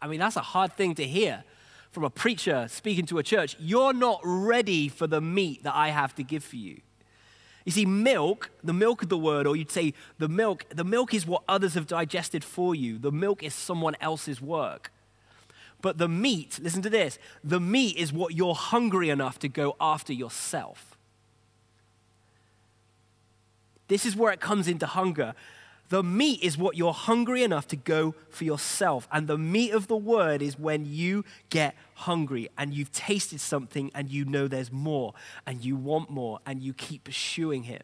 I 0.00 0.06
mean, 0.06 0.20
that's 0.20 0.36
a 0.36 0.40
hard 0.40 0.72
thing 0.72 0.94
to 0.94 1.04
hear 1.04 1.44
from 1.90 2.04
a 2.04 2.10
preacher 2.10 2.66
speaking 2.70 3.04
to 3.04 3.18
a 3.18 3.22
church. 3.22 3.56
You're 3.60 3.92
not 3.92 4.22
ready 4.24 4.88
for 4.88 5.06
the 5.06 5.20
meat 5.20 5.64
that 5.64 5.74
I 5.74 5.90
have 5.90 6.14
to 6.14 6.22
give 6.22 6.42
for 6.42 6.56
you. 6.56 6.80
You 7.68 7.72
see, 7.72 7.84
milk, 7.84 8.50
the 8.64 8.72
milk 8.72 9.02
of 9.02 9.10
the 9.10 9.18
word, 9.18 9.46
or 9.46 9.54
you'd 9.54 9.70
say 9.70 9.92
the 10.16 10.26
milk, 10.26 10.64
the 10.70 10.84
milk 10.84 11.12
is 11.12 11.26
what 11.26 11.42
others 11.46 11.74
have 11.74 11.86
digested 11.86 12.42
for 12.42 12.74
you. 12.74 12.96
The 12.96 13.12
milk 13.12 13.42
is 13.42 13.52
someone 13.52 13.94
else's 14.00 14.40
work. 14.40 14.90
But 15.82 15.98
the 15.98 16.08
meat, 16.08 16.58
listen 16.62 16.80
to 16.80 16.88
this, 16.88 17.18
the 17.44 17.60
meat 17.60 17.98
is 17.98 18.10
what 18.10 18.34
you're 18.34 18.54
hungry 18.54 19.10
enough 19.10 19.38
to 19.40 19.50
go 19.50 19.76
after 19.82 20.14
yourself. 20.14 20.96
This 23.88 24.06
is 24.06 24.16
where 24.16 24.32
it 24.32 24.40
comes 24.40 24.66
into 24.66 24.86
hunger. 24.86 25.34
The 25.88 26.02
meat 26.02 26.42
is 26.42 26.58
what 26.58 26.76
you're 26.76 26.92
hungry 26.92 27.42
enough 27.42 27.66
to 27.68 27.76
go 27.76 28.14
for 28.28 28.44
yourself. 28.44 29.08
And 29.10 29.26
the 29.26 29.38
meat 29.38 29.72
of 29.72 29.86
the 29.86 29.96
word 29.96 30.42
is 30.42 30.58
when 30.58 30.84
you 30.84 31.24
get 31.48 31.74
hungry 31.94 32.50
and 32.58 32.74
you've 32.74 32.92
tasted 32.92 33.40
something 33.40 33.90
and 33.94 34.10
you 34.10 34.24
know 34.26 34.48
there's 34.48 34.70
more 34.70 35.14
and 35.46 35.64
you 35.64 35.76
want 35.76 36.10
more 36.10 36.40
and 36.44 36.62
you 36.62 36.74
keep 36.74 37.04
pursuing 37.04 37.62
Him. 37.62 37.82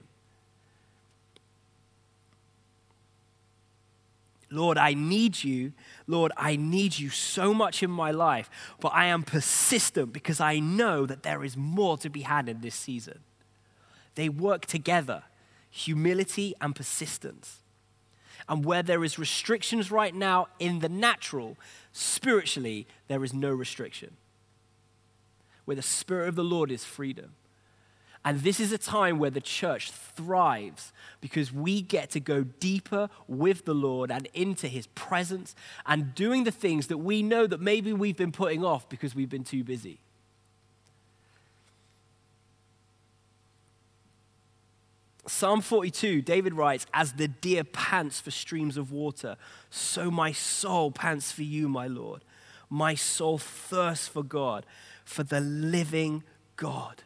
Lord, 4.51 4.77
I 4.79 4.95
need 4.95 5.43
you. 5.43 5.73
Lord, 6.07 6.31
I 6.37 6.57
need 6.57 6.99
you 6.99 7.09
so 7.09 7.53
much 7.55 7.83
in 7.83 7.91
my 7.91 8.11
life, 8.11 8.51
but 8.81 8.93
I 8.95 9.07
am 9.07 9.23
persistent 9.23 10.13
because 10.13 10.41
I 10.41 10.61
know 10.61 11.07
that 11.07 11.23
there 11.23 11.43
is 11.43 11.57
more 11.57 11.97
to 11.99 12.11
be 12.11 12.21
had 12.21 12.49
in 12.49 12.61
this 12.61 12.75
season. 12.75 13.21
They 14.15 14.29
work 14.29 14.67
together 14.67 15.25
humility 15.71 16.55
and 16.61 16.77
persistence. 16.77 17.64
And 18.49 18.65
where 18.65 18.83
there 18.83 19.05
is 19.05 19.19
restrictions 19.19 19.91
right 19.91 20.15
now 20.15 20.49
in 20.59 20.81
the 20.81 20.89
natural, 20.89 21.57
spiritually, 21.93 22.87
there 23.09 23.25
is 23.25 23.33
no 23.33 23.51
restriction. 23.51 24.17
Where 25.65 25.77
the 25.77 25.83
Spirit 25.83 26.29
of 26.29 26.35
the 26.35 26.45
Lord 26.45 26.71
is 26.71 26.85
freedom. 26.85 27.33
And 28.25 28.41
this 28.41 28.59
is 28.59 28.73
a 28.73 28.79
time 28.79 29.19
where 29.19 29.31
the 29.31 29.41
church 29.41 29.91
thrives 29.91 30.93
because 31.21 31.53
we 31.53 31.83
get 31.83 32.11
to 32.11 32.21
go 32.21 32.43
deeper 32.43 33.11
with 33.29 33.67
the 33.67 33.75
Lord 33.75 34.11
and 34.11 34.29
into 34.33 34.67
his 34.67 34.87
presence 34.89 35.55
and 35.85 36.15
doing 36.15 36.45
the 36.45 36.51
things 36.51 36.87
that 36.87 36.99
we 36.99 37.23
know 37.23 37.47
that 37.47 37.61
maybe 37.61 37.93
we've 37.93 38.17
been 38.17 38.33
putting 38.33 38.65
off 38.65 38.89
because 38.89 39.15
we've 39.15 39.29
been 39.29 39.45
too 39.45 39.63
busy. 39.63 39.99
Psalm 45.27 45.61
42, 45.61 46.23
David 46.23 46.55
writes, 46.55 46.87
As 46.93 47.15
the 47.15 47.29
deer 47.29 47.65
pants 47.65 48.21
for 48.21 48.31
streams 48.31 48.77
of 48.77 48.93
water, 48.93 49.37
so 49.71 50.11
my 50.11 50.33
soul 50.33 50.91
pants 50.91 51.33
for 51.33 51.43
you, 51.43 51.69
my 51.69 51.87
Lord. 51.87 52.25
My 52.69 52.95
soul 52.95 53.39
thirsts 53.39 54.09
for 54.09 54.23
God, 54.23 54.67
for 55.05 55.23
the 55.23 55.41
living 55.41 56.25
God. 56.57 57.03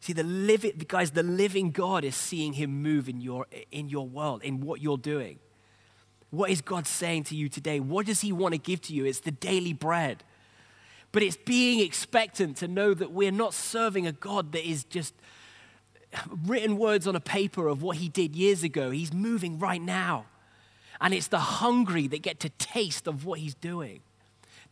See, 0.00 0.12
the 0.12 0.24
living, 0.24 0.82
guys, 0.88 1.12
the 1.12 1.22
living 1.22 1.70
God 1.70 2.04
is 2.04 2.16
seeing 2.16 2.54
him 2.54 2.82
move 2.82 3.08
in 3.08 3.20
your, 3.20 3.46
in 3.70 3.88
your 3.88 4.06
world, 4.06 4.42
in 4.42 4.60
what 4.60 4.80
you're 4.80 4.98
doing. 4.98 5.38
What 6.30 6.50
is 6.50 6.60
God 6.60 6.86
saying 6.86 7.24
to 7.24 7.36
you 7.36 7.48
today? 7.48 7.78
What 7.78 8.06
does 8.06 8.22
he 8.22 8.32
want 8.32 8.54
to 8.54 8.58
give 8.58 8.80
to 8.82 8.94
you? 8.94 9.04
It's 9.04 9.20
the 9.20 9.30
daily 9.30 9.74
bread. 9.74 10.24
But 11.12 11.22
it's 11.22 11.36
being 11.36 11.80
expectant 11.80 12.56
to 12.56 12.68
know 12.68 12.94
that 12.94 13.12
we're 13.12 13.30
not 13.30 13.52
serving 13.52 14.06
a 14.06 14.12
God 14.12 14.52
that 14.52 14.66
is 14.66 14.84
just 14.84 15.14
written 16.46 16.76
words 16.76 17.06
on 17.06 17.16
a 17.16 17.20
paper 17.20 17.68
of 17.68 17.82
what 17.82 17.96
he 17.96 18.08
did 18.08 18.36
years 18.36 18.62
ago. 18.62 18.90
He's 18.90 19.12
moving 19.12 19.58
right 19.58 19.82
now. 19.82 20.26
And 21.00 21.12
it's 21.12 21.28
the 21.28 21.38
hungry 21.38 22.06
that 22.08 22.22
get 22.22 22.40
to 22.40 22.48
taste 22.50 23.06
of 23.06 23.24
what 23.24 23.40
he's 23.40 23.54
doing. 23.54 24.00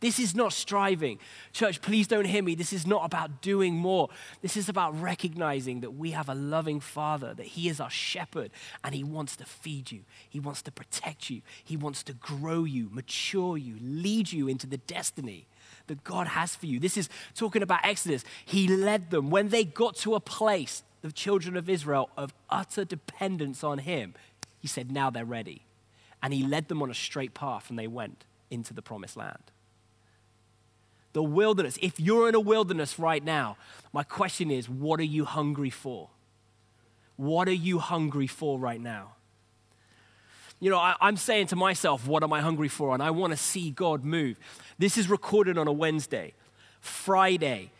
This 0.01 0.17
is 0.17 0.35
not 0.35 0.51
striving. 0.51 1.19
Church, 1.53 1.79
please 1.79 2.07
don't 2.07 2.25
hear 2.25 2.41
me. 2.41 2.55
This 2.55 2.73
is 2.73 2.87
not 2.87 3.05
about 3.05 3.41
doing 3.41 3.75
more. 3.75 4.09
This 4.41 4.57
is 4.57 4.67
about 4.67 4.99
recognizing 4.99 5.81
that 5.81 5.91
we 5.91 6.11
have 6.11 6.27
a 6.27 6.33
loving 6.33 6.79
Father, 6.79 7.35
that 7.35 7.45
He 7.45 7.69
is 7.69 7.79
our 7.79 7.89
shepherd, 7.89 8.49
and 8.83 8.95
He 8.95 9.03
wants 9.03 9.35
to 9.35 9.45
feed 9.45 9.91
you. 9.91 10.01
He 10.27 10.39
wants 10.39 10.63
to 10.63 10.71
protect 10.71 11.29
you. 11.29 11.41
He 11.63 11.77
wants 11.77 12.01
to 12.03 12.13
grow 12.13 12.63
you, 12.63 12.89
mature 12.91 13.57
you, 13.57 13.75
lead 13.79 14.31
you 14.31 14.47
into 14.47 14.65
the 14.65 14.77
destiny 14.77 15.45
that 15.85 16.03
God 16.03 16.27
has 16.27 16.55
for 16.55 16.65
you. 16.65 16.79
This 16.79 16.97
is 16.97 17.07
talking 17.35 17.61
about 17.61 17.85
Exodus. 17.85 18.25
He 18.43 18.67
led 18.67 19.11
them 19.11 19.29
when 19.29 19.49
they 19.49 19.63
got 19.63 19.95
to 19.97 20.15
a 20.15 20.19
place 20.19 20.81
the 21.01 21.11
children 21.11 21.57
of 21.57 21.69
Israel 21.69 22.09
of 22.15 22.33
utter 22.49 22.85
dependence 22.85 23.63
on 23.63 23.79
him, 23.79 24.13
he 24.59 24.67
said, 24.67 24.91
now 24.91 25.09
they're 25.09 25.25
ready. 25.25 25.63
And 26.21 26.33
he 26.33 26.43
led 26.43 26.67
them 26.67 26.81
on 26.81 26.91
a 26.91 26.95
straight 26.95 27.33
path 27.33 27.69
and 27.69 27.79
they 27.79 27.87
went 27.87 28.25
into 28.51 28.73
the 28.73 28.81
promised 28.81 29.17
land. 29.17 29.51
The 31.13 31.23
wilderness, 31.23 31.77
if 31.81 31.99
you're 31.99 32.29
in 32.29 32.35
a 32.35 32.39
wilderness 32.39 32.97
right 32.97 33.23
now, 33.23 33.57
my 33.91 34.03
question 34.03 34.49
is, 34.49 34.69
what 34.69 34.99
are 34.99 35.03
you 35.03 35.25
hungry 35.25 35.69
for? 35.69 36.09
What 37.17 37.47
are 37.47 37.53
you 37.53 37.79
hungry 37.79 38.27
for 38.27 38.57
right 38.57 38.79
now? 38.79 39.13
You 40.59 40.69
know, 40.69 40.77
I, 40.77 40.95
am 41.01 41.17
saying 41.17 41.47
to 41.47 41.55
myself, 41.55 42.07
what 42.07 42.23
am 42.23 42.31
I 42.31 42.39
hungry 42.39 42.67
for? 42.67 42.93
And 42.93 43.01
I 43.01 43.09
want 43.09 43.31
to 43.31 43.37
see 43.37 43.71
God 43.71 44.05
move. 44.05 44.39
This 44.77 44.97
is 44.97 45.09
recorded 45.09 45.57
on 45.57 45.67
a 45.67 45.71
Wednesday. 45.71 46.33
Friday, 46.79 47.71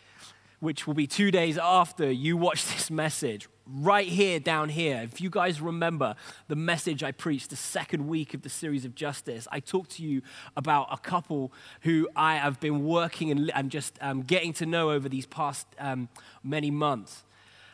which 0.62 0.86
will 0.86 0.94
be 0.94 1.08
two 1.08 1.32
days 1.32 1.58
after 1.58 2.08
you 2.08 2.36
watch 2.36 2.64
this 2.72 2.88
message, 2.88 3.48
right 3.66 4.06
here, 4.06 4.38
down 4.38 4.68
here, 4.68 5.00
if 5.02 5.20
you 5.20 5.28
guys 5.28 5.60
remember 5.60 6.14
the 6.46 6.54
message 6.54 7.02
I 7.02 7.10
preached 7.10 7.50
the 7.50 7.56
second 7.56 8.06
week 8.06 8.32
of 8.32 8.42
the 8.42 8.48
series 8.48 8.84
of 8.84 8.94
Justice, 8.94 9.48
I 9.50 9.58
talked 9.58 9.90
to 9.96 10.04
you 10.04 10.22
about 10.56 10.86
a 10.92 10.98
couple 10.98 11.52
who 11.80 12.08
I 12.14 12.36
have 12.36 12.60
been 12.60 12.84
working 12.84 13.50
and, 13.50 13.70
just 13.72 13.98
um, 14.00 14.22
getting 14.22 14.52
to 14.54 14.66
know 14.66 14.92
over 14.92 15.08
these 15.08 15.26
past 15.26 15.66
um, 15.80 16.08
many 16.44 16.70
months. 16.70 17.24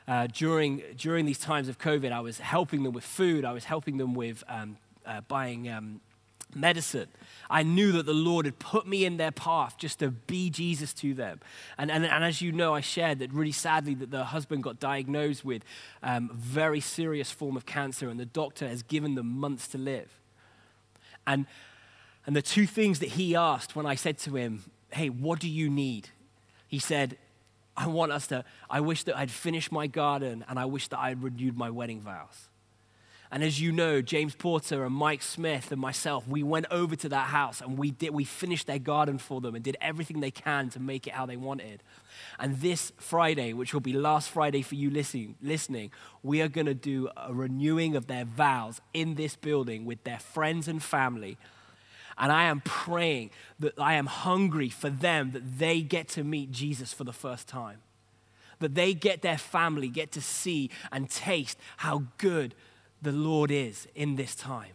Uh, 0.06 0.26
during, 0.26 0.82
during 0.96 1.26
these 1.26 1.38
times 1.38 1.68
of 1.68 1.78
COVID, 1.78 2.10
I 2.10 2.20
was 2.20 2.40
helping 2.40 2.84
them 2.84 2.94
with 2.94 3.04
food, 3.04 3.44
I 3.44 3.52
was 3.52 3.64
helping 3.64 3.98
them 3.98 4.14
with 4.14 4.42
um, 4.48 4.78
uh, 5.04 5.20
buying 5.28 5.68
um, 5.68 6.00
medicine. 6.54 7.08
I 7.50 7.62
knew 7.62 7.92
that 7.92 8.06
the 8.06 8.12
Lord 8.12 8.44
had 8.44 8.58
put 8.58 8.86
me 8.86 9.04
in 9.04 9.16
their 9.16 9.30
path 9.30 9.76
just 9.78 10.00
to 10.00 10.10
be 10.10 10.50
Jesus 10.50 10.92
to 10.94 11.14
them. 11.14 11.40
And, 11.78 11.90
and, 11.90 12.04
and 12.04 12.24
as 12.24 12.42
you 12.42 12.52
know, 12.52 12.74
I 12.74 12.80
shared 12.80 13.20
that 13.20 13.32
really 13.32 13.52
sadly 13.52 13.94
that 13.94 14.10
the 14.10 14.24
husband 14.24 14.62
got 14.62 14.80
diagnosed 14.80 15.44
with 15.44 15.62
um, 16.02 16.30
a 16.32 16.36
very 16.36 16.80
serious 16.80 17.30
form 17.30 17.56
of 17.56 17.64
cancer 17.64 18.08
and 18.08 18.20
the 18.20 18.26
doctor 18.26 18.68
has 18.68 18.82
given 18.82 19.14
them 19.14 19.26
months 19.38 19.68
to 19.68 19.78
live. 19.78 20.10
And, 21.26 21.46
and 22.26 22.36
the 22.36 22.42
two 22.42 22.66
things 22.66 22.98
that 23.00 23.10
he 23.10 23.34
asked 23.34 23.76
when 23.76 23.86
I 23.86 23.94
said 23.94 24.18
to 24.18 24.34
him, 24.34 24.64
hey, 24.90 25.08
what 25.08 25.40
do 25.40 25.48
you 25.48 25.70
need? 25.70 26.08
He 26.66 26.78
said, 26.78 27.16
I 27.76 27.86
want 27.86 28.12
us 28.12 28.26
to, 28.28 28.44
I 28.68 28.80
wish 28.80 29.04
that 29.04 29.16
I'd 29.16 29.30
finished 29.30 29.70
my 29.70 29.86
garden 29.86 30.44
and 30.48 30.58
I 30.58 30.64
wish 30.64 30.88
that 30.88 30.98
I'd 30.98 31.22
renewed 31.22 31.56
my 31.56 31.70
wedding 31.70 32.00
vows. 32.00 32.47
And 33.30 33.44
as 33.44 33.60
you 33.60 33.72
know, 33.72 34.00
James 34.00 34.34
Porter 34.34 34.84
and 34.84 34.94
Mike 34.94 35.20
Smith 35.20 35.70
and 35.70 35.80
myself, 35.80 36.26
we 36.26 36.42
went 36.42 36.66
over 36.70 36.96
to 36.96 37.10
that 37.10 37.26
house 37.26 37.60
and 37.60 37.76
we 37.76 37.90
did 37.90 38.10
we 38.10 38.24
finished 38.24 38.66
their 38.66 38.78
garden 38.78 39.18
for 39.18 39.40
them 39.40 39.54
and 39.54 39.62
did 39.62 39.76
everything 39.80 40.20
they 40.20 40.30
can 40.30 40.70
to 40.70 40.80
make 40.80 41.06
it 41.06 41.12
how 41.12 41.26
they 41.26 41.36
wanted. 41.36 41.82
And 42.38 42.60
this 42.60 42.92
Friday, 42.96 43.52
which 43.52 43.74
will 43.74 43.82
be 43.82 43.92
last 43.92 44.30
Friday 44.30 44.62
for 44.62 44.76
you 44.76 44.90
listening, 44.90 45.34
listening 45.42 45.90
we 46.22 46.40
are 46.40 46.48
going 46.48 46.66
to 46.66 46.74
do 46.74 47.10
a 47.16 47.32
renewing 47.32 47.96
of 47.96 48.06
their 48.06 48.24
vows 48.24 48.80
in 48.94 49.16
this 49.16 49.36
building 49.36 49.84
with 49.84 50.02
their 50.04 50.18
friends 50.18 50.66
and 50.66 50.82
family. 50.82 51.36
And 52.16 52.32
I 52.32 52.44
am 52.44 52.62
praying 52.62 53.30
that 53.60 53.74
I 53.78 53.94
am 53.94 54.06
hungry 54.06 54.70
for 54.70 54.88
them 54.88 55.32
that 55.32 55.58
they 55.58 55.82
get 55.82 56.08
to 56.10 56.24
meet 56.24 56.50
Jesus 56.50 56.94
for 56.94 57.04
the 57.04 57.12
first 57.12 57.46
time. 57.46 57.78
That 58.60 58.74
they 58.74 58.92
get 58.94 59.22
their 59.22 59.38
family, 59.38 59.88
get 59.88 60.10
to 60.12 60.20
see 60.20 60.70
and 60.90 61.08
taste 61.08 61.58
how 61.76 62.04
good 62.16 62.54
the 63.02 63.12
Lord 63.12 63.50
is 63.50 63.86
in 63.94 64.16
this 64.16 64.34
time. 64.34 64.72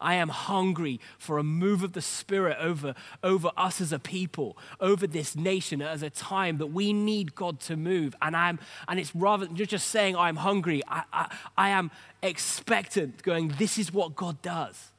I 0.00 0.14
am 0.14 0.28
hungry 0.28 1.00
for 1.18 1.38
a 1.38 1.42
move 1.42 1.82
of 1.82 1.92
the 1.92 2.02
Spirit 2.02 2.58
over, 2.60 2.94
over 3.22 3.50
us 3.56 3.80
as 3.80 3.92
a 3.92 3.98
people, 3.98 4.56
over 4.80 5.06
this 5.06 5.34
nation 5.34 5.80
as 5.80 6.02
a 6.02 6.10
time 6.10 6.58
that 6.58 6.66
we 6.66 6.92
need 6.92 7.34
God 7.34 7.60
to 7.60 7.76
move. 7.76 8.14
And, 8.20 8.36
I'm, 8.36 8.58
and 8.88 9.00
it's 9.00 9.14
rather 9.14 9.46
than 9.46 9.56
just 9.56 9.88
saying 9.88 10.16
I'm 10.16 10.36
hungry, 10.36 10.82
I, 10.88 11.02
I, 11.12 11.36
I 11.56 11.68
am 11.70 11.90
expectant, 12.22 13.22
going, 13.22 13.54
This 13.58 13.78
is 13.78 13.92
what 13.92 14.16
God 14.16 14.40
does. 14.42 14.90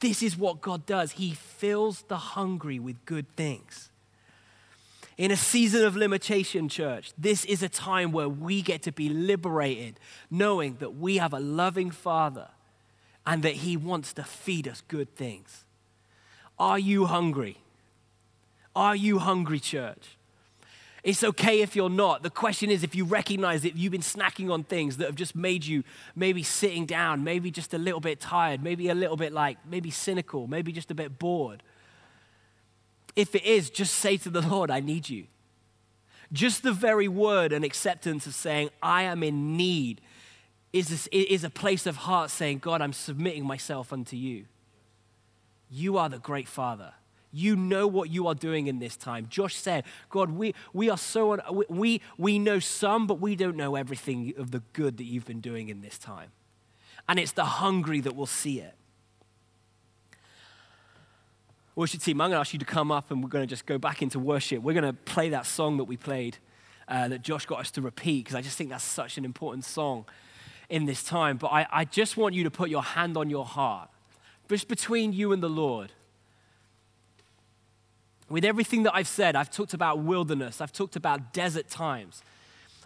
This 0.00 0.22
is 0.22 0.36
what 0.36 0.60
God 0.60 0.86
does. 0.86 1.12
He 1.12 1.32
fills 1.32 2.02
the 2.02 2.16
hungry 2.18 2.78
with 2.78 3.04
good 3.04 3.26
things. 3.36 3.87
In 5.18 5.32
a 5.32 5.36
season 5.36 5.84
of 5.84 5.96
limitation, 5.96 6.68
church, 6.68 7.12
this 7.18 7.44
is 7.44 7.64
a 7.64 7.68
time 7.68 8.12
where 8.12 8.28
we 8.28 8.62
get 8.62 8.82
to 8.82 8.92
be 8.92 9.08
liberated, 9.08 9.98
knowing 10.30 10.76
that 10.78 10.94
we 10.94 11.16
have 11.16 11.32
a 11.32 11.40
loving 11.40 11.90
Father 11.90 12.46
and 13.26 13.42
that 13.42 13.54
He 13.54 13.76
wants 13.76 14.12
to 14.12 14.22
feed 14.22 14.68
us 14.68 14.80
good 14.86 15.16
things. 15.16 15.64
Are 16.56 16.78
you 16.78 17.06
hungry? 17.06 17.58
Are 18.76 18.94
you 18.94 19.18
hungry, 19.18 19.58
church? 19.58 20.16
It's 21.02 21.24
okay 21.24 21.62
if 21.62 21.74
you're 21.74 21.90
not. 21.90 22.22
The 22.22 22.30
question 22.30 22.70
is 22.70 22.84
if 22.84 22.94
you 22.94 23.04
recognize 23.04 23.62
that 23.62 23.76
you've 23.76 23.92
been 23.92 24.02
snacking 24.02 24.52
on 24.52 24.62
things 24.62 24.98
that 24.98 25.06
have 25.06 25.14
just 25.16 25.34
made 25.34 25.64
you 25.64 25.82
maybe 26.14 26.44
sitting 26.44 26.86
down, 26.86 27.24
maybe 27.24 27.50
just 27.50 27.74
a 27.74 27.78
little 27.78 28.00
bit 28.00 28.20
tired, 28.20 28.62
maybe 28.62 28.88
a 28.88 28.94
little 28.94 29.16
bit 29.16 29.32
like, 29.32 29.58
maybe 29.68 29.90
cynical, 29.90 30.46
maybe 30.46 30.70
just 30.70 30.92
a 30.92 30.94
bit 30.94 31.18
bored. 31.18 31.64
If 33.16 33.34
it 33.34 33.44
is, 33.44 33.70
just 33.70 33.94
say 33.94 34.16
to 34.18 34.30
the 34.30 34.40
Lord, 34.48 34.70
I 34.70 34.80
need 34.80 35.08
you. 35.08 35.26
Just 36.32 36.62
the 36.62 36.72
very 36.72 37.08
word 37.08 37.52
and 37.52 37.64
acceptance 37.64 38.26
of 38.26 38.34
saying, 38.34 38.70
I 38.82 39.04
am 39.04 39.22
in 39.22 39.56
need, 39.56 40.00
is, 40.72 40.88
this, 40.88 41.06
is 41.10 41.44
a 41.44 41.50
place 41.50 41.86
of 41.86 41.96
heart 41.96 42.30
saying, 42.30 42.58
God, 42.58 42.82
I'm 42.82 42.92
submitting 42.92 43.46
myself 43.46 43.92
unto 43.92 44.16
you. 44.16 44.44
You 45.70 45.96
are 45.98 46.08
the 46.08 46.18
great 46.18 46.48
Father. 46.48 46.92
You 47.30 47.56
know 47.56 47.86
what 47.86 48.10
you 48.10 48.26
are 48.26 48.34
doing 48.34 48.68
in 48.68 48.78
this 48.78 48.96
time. 48.96 49.26
Josh 49.28 49.54
said, 49.54 49.84
God, 50.08 50.30
we, 50.30 50.54
we 50.72 50.88
are 50.88 50.96
so, 50.96 51.38
we, 51.68 52.00
we 52.16 52.38
know 52.38 52.58
some, 52.58 53.06
but 53.06 53.20
we 53.20 53.36
don't 53.36 53.56
know 53.56 53.76
everything 53.76 54.32
of 54.38 54.50
the 54.50 54.62
good 54.72 54.96
that 54.96 55.04
you've 55.04 55.26
been 55.26 55.40
doing 55.40 55.68
in 55.68 55.80
this 55.82 55.98
time. 55.98 56.30
And 57.08 57.18
it's 57.18 57.32
the 57.32 57.44
hungry 57.44 58.00
that 58.00 58.16
will 58.16 58.26
see 58.26 58.60
it. 58.60 58.74
Worship 61.78 62.00
team, 62.00 62.20
I'm 62.20 62.30
going 62.30 62.38
to 62.38 62.40
ask 62.40 62.52
you 62.52 62.58
to 62.58 62.64
come 62.64 62.90
up 62.90 63.12
and 63.12 63.22
we're 63.22 63.28
going 63.28 63.44
to 63.44 63.46
just 63.46 63.64
go 63.64 63.78
back 63.78 64.02
into 64.02 64.18
worship. 64.18 64.64
We're 64.64 64.72
going 64.72 64.82
to 64.82 64.92
play 64.92 65.28
that 65.28 65.46
song 65.46 65.76
that 65.76 65.84
we 65.84 65.96
played 65.96 66.36
uh, 66.88 67.06
that 67.06 67.22
Josh 67.22 67.46
got 67.46 67.60
us 67.60 67.70
to 67.70 67.80
repeat 67.80 68.24
because 68.24 68.34
I 68.34 68.40
just 68.40 68.58
think 68.58 68.70
that's 68.70 68.82
such 68.82 69.16
an 69.16 69.24
important 69.24 69.64
song 69.64 70.04
in 70.68 70.86
this 70.86 71.04
time. 71.04 71.36
But 71.36 71.52
I, 71.52 71.68
I 71.70 71.84
just 71.84 72.16
want 72.16 72.34
you 72.34 72.42
to 72.42 72.50
put 72.50 72.68
your 72.68 72.82
hand 72.82 73.16
on 73.16 73.30
your 73.30 73.44
heart, 73.44 73.90
just 74.48 74.66
between 74.66 75.12
you 75.12 75.30
and 75.30 75.40
the 75.40 75.48
Lord. 75.48 75.92
With 78.28 78.44
everything 78.44 78.82
that 78.82 78.96
I've 78.96 79.06
said, 79.06 79.36
I've 79.36 79.48
talked 79.48 79.72
about 79.72 80.00
wilderness, 80.00 80.60
I've 80.60 80.72
talked 80.72 80.96
about 80.96 81.32
desert 81.32 81.68
times. 81.68 82.24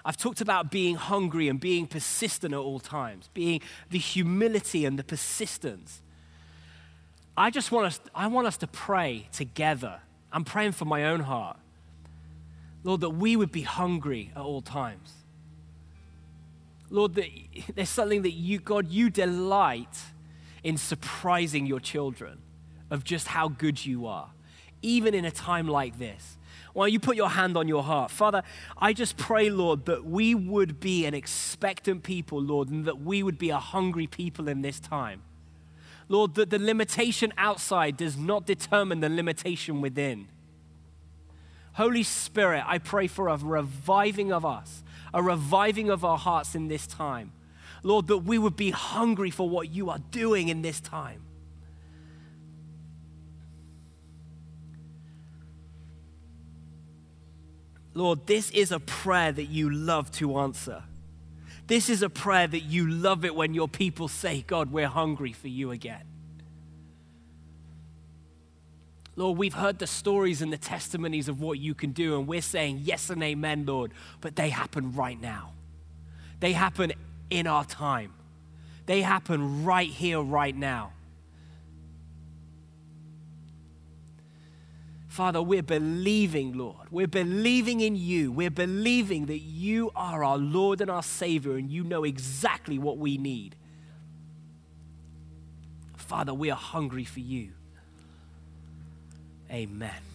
I've 0.05 0.19
talked 0.19 0.43
about 0.43 0.71
being 0.71 0.97
hungry 0.97 1.49
and 1.49 1.59
being 1.59 1.87
persistent 1.87 2.53
at 2.53 2.61
all 2.61 2.79
times, 2.79 3.31
being 3.33 3.63
the 3.89 3.97
humility 3.97 4.85
and 4.85 4.99
the 4.99 5.05
persistence. 5.05 6.03
I 7.37 7.51
just 7.51 7.73
want 7.73 7.87
us, 7.87 8.01
I 8.15 8.27
want 8.27 8.47
us 8.47 8.57
to 8.59 8.67
pray 8.67 9.29
together. 9.33 10.01
I'm 10.33 10.45
praying 10.45 10.73
for 10.73 10.85
my 10.85 11.05
own 11.05 11.21
heart. 11.21 11.57
Lord, 12.85 13.01
that 13.01 13.11
we 13.11 13.37
would 13.37 13.53
be 13.53 13.63
hungry 13.63 14.31
at 14.35 14.43
all 14.43 14.61
times. 14.61 15.13
Lord, 16.91 17.15
that 17.15 17.29
there's 17.75 17.89
something 17.89 18.23
that 18.23 18.33
you, 18.33 18.59
God, 18.59 18.89
you 18.89 19.11
delight 19.11 19.99
in 20.63 20.77
surprising 20.77 21.67
your 21.67 21.81
children 21.81 22.39
of 22.91 23.05
just 23.05 23.29
how 23.29 23.49
good 23.49 23.85
you 23.85 24.07
are, 24.07 24.31
even 24.83 25.15
in 25.15 25.25
a 25.25 25.31
time 25.31 25.67
like 25.67 25.99
this. 25.99 26.37
Don't 26.75 26.91
you 26.91 27.01
put 27.01 27.17
your 27.17 27.31
hand 27.31 27.57
on 27.57 27.69
your 27.69 27.83
heart? 27.83 28.11
Father, 28.11 28.43
I 28.79 28.93
just 28.93 29.17
pray, 29.17 29.51
Lord, 29.51 29.87
that 29.87 30.05
we 30.05 30.35
would 30.35 30.81
be 30.81 31.05
an 31.07 31.15
expectant 31.15 32.03
people, 32.03 32.41
Lord, 32.41 32.69
and 32.69 32.85
that 32.87 33.01
we 33.01 33.23
would 33.23 33.39
be 33.39 33.51
a 33.51 33.59
hungry 33.59 34.07
people 34.07 34.49
in 34.49 34.63
this 34.63 34.81
time. 34.81 35.23
Lord, 36.09 36.35
that 36.35 36.51
the 36.51 36.59
limitation 36.59 37.33
outside 37.37 37.97
does 37.97 38.17
not 38.17 38.47
determine 38.47 39.01
the 39.01 39.09
limitation 39.09 39.81
within. 39.81 40.29
Holy 41.75 42.03
Spirit, 42.03 42.65
I 42.67 42.79
pray 42.79 43.07
for 43.07 43.29
a 43.29 43.37
reviving 43.37 44.33
of 44.33 44.45
us, 44.45 44.83
a 45.15 45.23
reviving 45.23 45.89
of 45.89 46.05
our 46.05 46.19
hearts 46.19 46.55
in 46.55 46.69
this 46.69 46.87
time. 46.87 47.33
Lord, 47.83 48.07
that 48.09 48.19
we 48.19 48.39
would 48.39 48.57
be 48.57 48.71
hungry 48.71 49.31
for 49.31 49.49
what 49.49 49.71
you 49.71 49.91
are 49.91 49.99
doing 50.11 50.49
in 50.49 50.63
this 50.63 50.81
time. 50.81 51.23
Lord, 57.95 58.27
this 58.27 58.51
is 58.51 58.73
a 58.73 58.81
prayer 58.81 59.33
that 59.33 59.45
you 59.45 59.71
love 59.71 60.11
to 60.13 60.39
answer. 60.39 60.83
This 61.67 61.89
is 61.89 62.03
a 62.03 62.11
prayer 62.11 62.47
that 62.47 62.61
you 62.61 62.89
love 62.89 63.25
it 63.25 63.35
when 63.35 63.55
your 63.55 63.69
people 63.69 64.09
say, 64.09 64.45
God, 64.47 64.73
we're 64.73 64.89
hungry 64.89 65.33
for 65.33 65.49
you 65.49 65.71
again. 65.71 66.03
Lord, 69.15 69.39
we've 69.39 69.55
heard 69.55 69.79
the 69.79 69.87
stories 69.87 70.41
and 70.41 70.53
the 70.53 70.59
testimonies 70.59 71.29
of 71.29 71.41
what 71.41 71.59
you 71.59 71.75
can 71.75 71.93
do, 71.93 72.19
and 72.19 72.27
we're 72.27 72.41
saying 72.41 72.81
yes 72.83 73.11
and 73.11 73.23
amen, 73.23 73.67
Lord, 73.67 73.93
but 74.21 74.37
they 74.37 74.49
happen 74.49 74.95
right 74.95 75.21
now. 75.21 75.53
They 76.41 76.53
happen 76.53 76.93
in 77.31 77.47
our 77.47 77.65
time. 77.65 78.15
They 78.87 79.03
happen 79.03 79.65
right 79.65 79.91
here, 79.91 80.21
right 80.21 80.57
now. 80.57 80.93
Father, 85.13 85.43
we're 85.43 85.63
believing, 85.63 86.57
Lord. 86.57 86.89
We're 86.91 87.07
believing 87.07 87.81
in 87.81 87.97
you. 87.97 88.33
We're 88.33 88.51
believing 88.51 89.27
that 89.27 89.41
you 89.41 89.91
are 89.95 90.25
our 90.25 90.39
Lord 90.39 90.81
and 90.81 90.91
our 90.91 91.03
Savior 91.03 91.59
and 91.59 91.71
you 91.71 91.85
know 91.85 92.05
exactly 92.05 92.79
what 92.79 92.97
we 92.97 93.19
need. 93.19 93.55
Father, 95.99 96.33
we 96.33 96.51
are 96.51 96.57
hungry 96.57 97.05
for 97.05 97.21
you. 97.21 97.51
Amen. 99.51 100.12